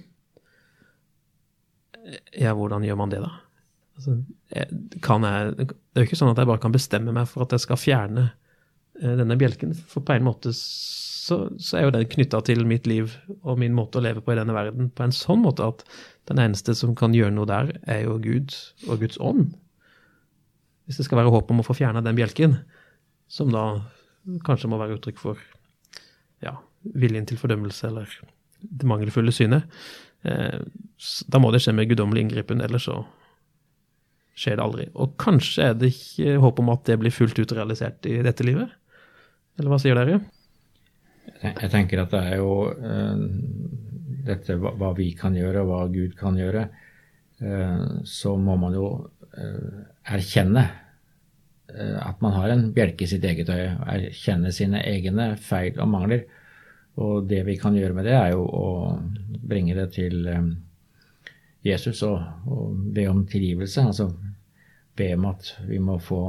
Ja, 2.36 2.52
hvordan 2.52 2.84
gjør 2.84 2.98
man 3.00 3.12
det, 3.12 3.22
da? 3.24 3.32
Altså, 3.94 4.16
kan 5.04 5.22
jeg, 5.22 5.52
det 5.58 5.68
er 5.70 6.02
jo 6.02 6.08
ikke 6.08 6.18
sånn 6.18 6.32
at 6.32 6.40
jeg 6.40 6.50
bare 6.50 6.62
kan 6.62 6.74
bestemme 6.74 7.14
meg 7.14 7.28
for 7.30 7.44
at 7.44 7.54
jeg 7.54 7.62
skal 7.62 7.78
fjerne 7.78 8.24
eh, 9.00 9.14
denne 9.20 9.38
bjelken. 9.38 9.74
For 9.90 10.02
på 10.06 10.16
en 10.16 10.26
måte 10.26 10.50
så, 10.54 11.38
så 11.56 11.78
er 11.78 11.86
jo 11.86 11.94
den 11.94 12.08
knytta 12.10 12.42
til 12.44 12.64
mitt 12.68 12.88
liv 12.90 13.14
og 13.40 13.60
min 13.62 13.76
måte 13.76 14.00
å 14.00 14.04
leve 14.04 14.22
på 14.24 14.34
i 14.34 14.38
denne 14.38 14.56
verden 14.56 14.90
på 14.92 15.06
en 15.06 15.14
sånn 15.14 15.44
måte 15.44 15.66
at 15.70 15.84
den 16.28 16.40
eneste 16.42 16.74
som 16.76 16.94
kan 16.98 17.14
gjøre 17.16 17.34
noe 17.36 17.48
der, 17.48 17.72
er 17.88 18.04
jo 18.04 18.18
Gud 18.22 18.52
og 18.88 19.00
Guds 19.04 19.20
ånd. 19.20 19.54
hvis 20.84 20.98
det 21.00 21.06
skal 21.06 21.22
være 21.22 21.32
håp 21.32 21.48
om 21.50 21.62
å 21.62 21.64
få 21.64 21.76
fjerna 21.78 22.02
den 22.04 22.16
bjelken, 22.16 22.58
som 23.28 23.48
da 23.52 23.64
kanskje 24.44 24.68
må 24.68 24.76
være 24.80 24.98
uttrykk 24.98 25.20
for 25.20 25.40
ja, 26.44 26.58
viljen 26.92 27.24
til 27.24 27.40
fordømmelse 27.40 27.88
eller 27.88 28.10
det 28.60 28.88
mangelfulle 28.88 29.32
synet, 29.32 29.64
eh, 30.28 30.60
da 31.28 31.40
må 31.40 31.52
det 31.52 31.62
skje 31.64 31.72
med 31.76 31.88
guddommelig 31.88 32.26
inngripen, 32.26 32.60
ellers 32.64 32.88
så 32.90 33.00
skjer 34.38 34.58
det 34.58 34.64
aldri. 34.64 34.86
Og 34.98 35.14
kanskje 35.20 35.70
er 35.70 35.76
det 35.78 35.92
ikke 35.94 36.38
håp 36.42 36.60
om 36.62 36.72
at 36.74 36.86
det 36.88 36.98
blir 37.00 37.14
fullt 37.14 37.38
ut 37.38 37.54
realisert 37.54 38.06
i 38.10 38.18
dette 38.24 38.46
livet? 38.46 38.72
Eller 39.58 39.70
hva 39.70 39.80
sier 39.82 39.98
dere? 39.98 40.20
Jeg 41.44 41.70
tenker 41.72 42.02
at 42.02 42.12
det 42.12 42.22
er 42.32 42.40
jo 42.40 42.54
uh, 42.68 43.20
dette 44.26 44.56
hva 44.60 44.90
vi 44.96 45.12
kan 45.16 45.36
gjøre, 45.38 45.62
og 45.62 45.70
hva 45.70 45.82
Gud 45.92 46.16
kan 46.18 46.38
gjøre. 46.38 46.66
Uh, 47.40 48.00
så 48.08 48.34
må 48.40 48.58
man 48.60 48.74
jo 48.76 48.88
uh, 49.04 49.84
erkjenne 50.04 50.70
at 51.74 52.20
man 52.22 52.34
har 52.36 52.52
en 52.52 52.68
bjelke 52.70 53.02
i 53.02 53.08
sitt 53.10 53.24
eget 53.26 53.48
øye. 53.50 53.72
Erkjenne 53.90 54.52
sine 54.54 54.78
egne 54.86 55.32
feil 55.42 55.80
og 55.82 55.88
mangler. 55.90 56.20
Og 57.02 57.24
det 57.26 57.40
vi 57.48 57.56
kan 57.58 57.74
gjøre 57.74 57.96
med 57.96 58.06
det, 58.06 58.12
er 58.14 58.34
jo 58.36 58.44
å 58.46 58.68
bringe 59.42 59.74
det 59.74 59.88
til 59.96 60.28
Jesus 61.64 62.02
og, 62.06 62.20
og 62.46 62.76
be 62.94 63.06
om 63.08 63.24
tilgivelse. 63.26 63.82
Altså 63.82 64.10
be 64.96 65.08
om 65.16 65.26
at 65.30 65.54
vi 65.68 65.80
må 65.82 65.98
få 66.02 66.20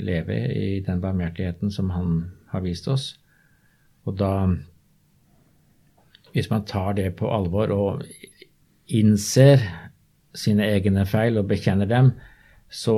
leve 0.00 0.36
i 0.54 0.80
den 0.84 1.02
barmhjertigheten 1.02 1.72
som 1.72 1.90
han 1.92 2.20
har 2.52 2.64
vist 2.64 2.88
oss. 2.88 3.14
Og 4.04 4.18
da 4.18 4.54
Hvis 6.34 6.50
man 6.50 6.64
tar 6.66 6.96
det 6.98 7.14
på 7.14 7.28
alvor 7.30 7.70
og 7.70 8.00
innser 8.90 9.60
sine 10.34 10.66
egne 10.66 11.04
feil 11.06 11.38
og 11.38 11.46
bekjenner 11.46 11.86
dem, 11.86 12.08
så 12.66 12.96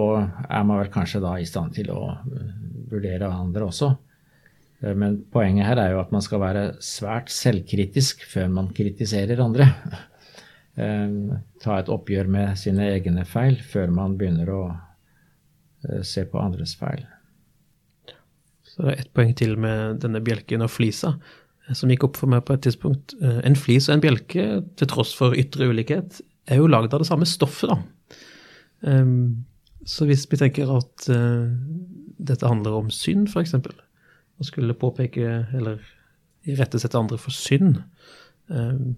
er 0.49 0.63
man 0.65 0.79
vel 0.81 0.89
kanskje 0.89 1.21
da 1.21 1.35
i 1.37 1.45
stand 1.45 1.75
til 1.77 1.91
å 1.93 2.17
vurdere 2.89 3.29
andre 3.29 3.67
også. 3.67 3.91
Men 4.81 5.19
poenget 5.33 5.69
her 5.69 5.83
er 5.83 5.93
jo 5.93 6.01
at 6.01 6.15
man 6.17 6.25
skal 6.25 6.41
være 6.41 6.65
svært 6.81 7.29
selvkritisk 7.29 8.25
før 8.25 8.49
man 8.49 8.73
kritiserer 8.73 9.45
andre. 9.45 9.69
Ta 10.77 11.79
et 11.81 11.89
oppgjør 11.89 12.29
med 12.29 12.59
sine 12.61 12.91
egne 12.93 13.25
feil 13.25 13.57
før 13.65 13.93
man 13.97 14.19
begynner 14.21 14.51
å 14.53 14.63
eh, 14.69 16.03
se 16.05 16.27
på 16.29 16.41
andres 16.43 16.75
feil. 16.77 17.07
Så 18.77 18.85
det 18.85 18.93
er 18.93 19.01
ett 19.01 19.13
poeng 19.17 19.33
til 19.33 19.55
med 19.57 20.03
denne 20.05 20.21
bjelken 20.21 20.65
og 20.67 20.69
flisa, 20.69 21.15
eh, 21.65 21.73
som 21.73 21.89
gikk 21.89 22.11
opp 22.11 22.21
for 22.21 22.29
meg 22.29 22.45
på 22.45 22.57
et 22.57 22.67
tidspunkt. 22.67 23.17
Eh, 23.23 23.41
en 23.49 23.57
flis 23.57 23.89
og 23.89 23.97
en 23.97 24.05
bjelke, 24.05 24.47
til 24.77 24.91
tross 24.93 25.15
for 25.17 25.37
ytre 25.39 25.71
ulikhet, 25.73 26.21
er 26.47 26.61
jo 26.61 26.69
lagd 26.69 26.93
av 26.93 27.01
det 27.01 27.09
samme 27.09 27.29
stoffet, 27.29 27.73
da. 27.73 27.79
Ehm, 28.87 29.47
så 29.87 30.05
hvis 30.07 30.27
vi 30.31 30.39
tenker 30.41 30.71
at 30.77 31.09
eh, 31.09 31.49
dette 32.29 32.47
handler 32.47 32.77
om 32.77 32.93
synd, 32.93 33.31
f.eks., 33.33 33.57
og 34.37 34.45
skulle 34.45 34.77
påpeke 34.77 35.47
eller 35.57 35.81
irettesette 36.47 36.99
andre 36.99 37.17
for 37.19 37.33
synd, 37.33 37.81
ehm, 38.53 38.93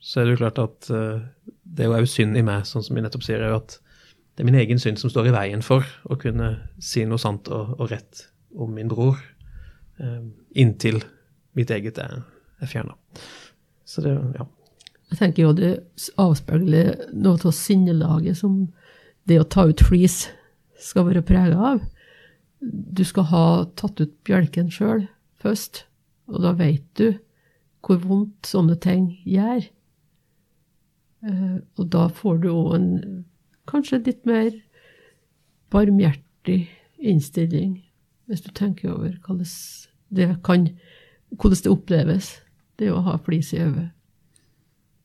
så 0.00 0.20
er 0.20 0.26
det 0.26 0.36
jo 0.36 0.42
klart 0.44 0.58
at 0.62 0.88
det 0.88 1.86
er 1.86 2.02
jo 2.02 2.08
synd 2.10 2.38
i 2.38 2.44
meg, 2.46 2.66
sånn 2.68 2.84
som 2.84 2.96
vi 2.96 3.02
nettopp 3.04 3.24
sier, 3.26 3.42
er 3.42 3.56
at 3.56 3.78
det 4.36 4.44
er 4.44 4.50
min 4.50 4.58
egen 4.60 4.80
synd 4.80 5.00
som 5.00 5.10
står 5.10 5.30
i 5.30 5.34
veien 5.34 5.62
for 5.64 5.86
å 6.04 6.18
kunne 6.20 6.50
si 6.82 7.06
noe 7.08 7.20
sant 7.20 7.48
og, 7.48 7.72
og 7.80 7.88
rett 7.88 8.26
om 8.56 8.74
min 8.76 8.90
bror 8.90 9.16
eh, 9.96 10.26
inntil 10.60 11.00
mitt 11.56 11.72
eget 11.72 11.96
er, 12.02 12.20
er 12.60 12.68
fjerna. 12.68 12.96
Så 13.88 14.04
det, 14.04 14.12
ja. 14.36 14.44
Jeg 15.08 15.20
tenker 15.22 15.46
jo 15.46 15.54
det 15.56 15.72
avspeiler 16.20 16.92
noe 17.16 17.40
av 17.40 17.54
sinnelaget 17.56 18.36
som 18.42 18.66
det 19.26 19.40
å 19.40 19.48
ta 19.48 19.64
ut 19.70 19.84
flis 19.88 20.26
skal 20.84 21.08
være 21.08 21.24
prega 21.24 21.72
av. 21.72 21.80
Du 22.60 23.04
skal 23.08 23.30
ha 23.30 23.46
tatt 23.78 24.02
ut 24.02 24.12
bjelken 24.28 24.68
sjøl 24.72 25.06
først, 25.40 25.86
og 26.28 26.42
da 26.44 26.52
veit 26.58 26.84
du 27.00 27.14
hvor 27.86 28.02
vondt 28.02 28.50
sånne 28.50 28.76
ting 28.82 29.14
gjør. 29.24 29.64
Eh, 31.24 31.58
og 31.78 31.88
da 31.92 32.06
får 32.12 32.42
du 32.42 32.50
òg 32.52 32.74
en 32.76 32.90
kanskje 33.66 34.02
litt 34.06 34.26
mer 34.28 34.52
barmhjertig 35.74 36.66
innstilling 36.96 37.80
hvis 38.26 38.42
du 38.42 38.50
tenker 38.54 38.92
over 38.92 39.14
hvordan 39.24 39.50
det, 40.16 40.28
kan, 40.46 40.68
hvordan 41.30 41.62
det 41.62 41.72
oppleves, 41.72 42.30
det 42.78 42.90
å 42.92 43.02
ha 43.06 43.16
flis 43.22 43.52
i 43.54 43.62
øyet. 43.62 43.92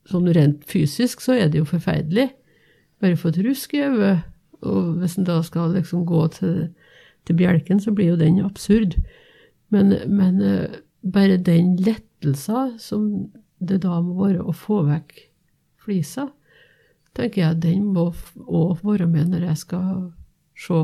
Sånn 0.09 0.29
rent 0.33 0.65
fysisk 0.67 1.21
så 1.21 1.37
er 1.37 1.51
det 1.51 1.61
jo 1.61 1.69
forferdelig. 1.69 2.31
Bare 3.01 3.17
få 3.17 3.29
et 3.29 3.41
rusk 3.45 3.75
i 3.77 3.83
øyet, 3.85 4.25
og 4.65 4.97
hvis 5.01 5.17
en 5.17 5.27
da 5.29 5.39
skal 5.45 5.75
liksom 5.77 6.03
gå 6.09 6.23
til, 6.33 6.55
til 7.29 7.37
bjelken, 7.37 7.79
så 7.81 7.93
blir 7.93 8.11
jo 8.11 8.19
den 8.19 8.41
absurd. 8.45 8.97
Men, 9.73 9.93
men 10.09 10.41
uh, 10.41 10.81
bare 11.01 11.37
den 11.37 11.75
lettelsen 11.81 12.75
som 12.81 13.07
det 13.61 13.83
da 13.85 14.01
må 14.01 14.17
være 14.25 14.41
å 14.41 14.53
få 14.57 14.81
vekk 14.89 15.30
flisa, 15.81 16.27
tenker 17.17 17.43
jeg 17.43 17.61
den 17.63 17.87
må 17.93 18.09
òg 18.45 18.83
være 18.85 19.07
med 19.11 19.33
når 19.33 19.49
jeg 19.49 19.63
skal 19.65 20.11
se 20.57 20.81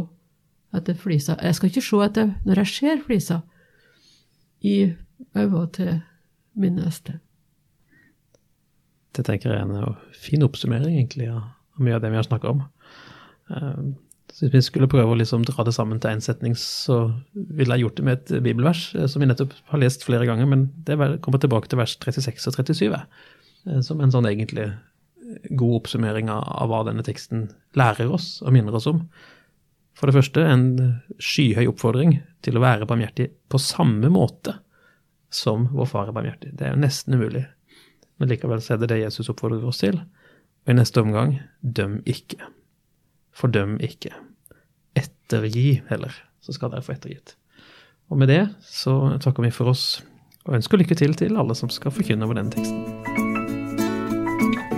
etter 0.76 0.98
flisa. 1.00 1.38
Jeg 1.42 1.56
skal 1.56 1.72
ikke 1.72 1.86
se 1.86 2.02
etter 2.06 2.34
når 2.46 2.64
jeg 2.64 2.74
ser 2.74 3.06
flisa, 3.06 3.42
i 4.62 4.94
øynene 5.38 5.68
til 5.74 6.00
min 6.58 6.80
neste. 6.82 7.20
Det 9.16 9.26
tenker 9.26 9.54
jeg 9.54 9.62
er 9.62 9.70
en 9.70 9.96
fin 10.14 10.44
oppsummering 10.46 10.98
egentlig 10.98 11.30
av 11.30 11.46
mye 11.82 11.96
av 11.98 12.04
det 12.04 12.12
vi 12.14 12.20
har 12.20 12.26
snakka 12.26 12.52
om. 12.52 12.64
Ehm, 13.54 13.96
så 14.34 14.46
hvis 14.46 14.54
vi 14.54 14.62
skulle 14.66 14.90
prøve 14.92 15.14
å 15.14 15.18
liksom 15.18 15.46
dra 15.48 15.64
det 15.66 15.74
sammen 15.74 16.02
til 16.02 16.12
én 16.12 16.22
setning, 16.22 16.54
så 16.60 17.08
ville 17.34 17.78
jeg 17.78 17.86
gjort 17.86 18.00
det 18.00 18.06
med 18.06 18.18
et 18.18 18.44
bibelvers 18.44 18.84
eh, 18.96 19.08
som 19.10 19.24
vi 19.24 19.30
nettopp 19.30 19.56
har 19.72 19.82
lest 19.82 20.06
flere 20.06 20.28
ganger, 20.30 20.50
men 20.50 20.68
det 20.86 20.98
kommer 21.26 21.42
tilbake 21.42 21.72
til 21.72 21.80
vers 21.80 21.96
36 21.98 22.50
og 22.52 22.58
37, 22.60 22.92
eh, 22.92 23.06
som 23.84 24.02
en 24.02 24.14
sånn 24.14 24.28
egentlig 24.30 24.70
god 25.50 25.82
oppsummering 25.82 26.30
av 26.32 26.70
hva 26.72 26.84
denne 26.88 27.04
teksten 27.06 27.48
lærer 27.78 28.12
oss 28.14 28.38
og 28.44 28.54
minner 28.56 28.76
oss 28.78 28.88
om. 28.90 29.04
For 29.98 30.10
det 30.10 30.18
første 30.20 30.44
en 30.46 30.68
skyhøy 31.18 31.66
oppfordring 31.72 32.20
til 32.46 32.58
å 32.58 32.64
være 32.64 32.88
barmhjertig 32.90 33.32
på 33.50 33.62
samme 33.62 34.12
måte 34.14 34.56
som 35.34 35.68
vår 35.74 35.90
far 35.90 36.10
er 36.10 36.16
barmhjertig. 36.16 36.54
Det 36.56 36.68
er 36.68 36.76
jo 36.76 36.84
nesten 36.84 37.18
umulig. 37.18 37.44
Men 38.18 38.32
likevel 38.32 38.62
så 38.64 38.76
er 38.76 38.82
det 38.82 38.92
det 38.94 39.02
Jesus 39.02 39.30
oppfordrer 39.34 39.66
oss 39.68 39.82
til. 39.82 40.00
Og 40.66 40.74
i 40.74 40.78
neste 40.78 41.04
omgang 41.04 41.38
døm 41.62 42.00
ikke. 42.10 42.40
Fordøm 43.38 43.78
ikke. 43.84 44.14
Ettergi 44.98 45.82
heller, 45.92 46.16
så 46.42 46.56
skal 46.56 46.74
dere 46.74 46.86
få 46.86 46.96
ettergitt. 46.96 47.36
Og 48.08 48.22
med 48.22 48.32
det 48.32 48.44
så 48.64 49.18
takker 49.22 49.46
vi 49.46 49.54
for 49.54 49.74
oss 49.74 49.88
og 50.48 50.56
ønsker 50.62 50.80
lykke 50.80 50.96
til 50.96 51.18
til 51.20 51.38
alle 51.38 51.58
som 51.60 51.72
skal 51.74 51.94
forkynne 51.94 52.24
over 52.24 52.40
denne 52.40 52.56
teksten. 52.56 53.27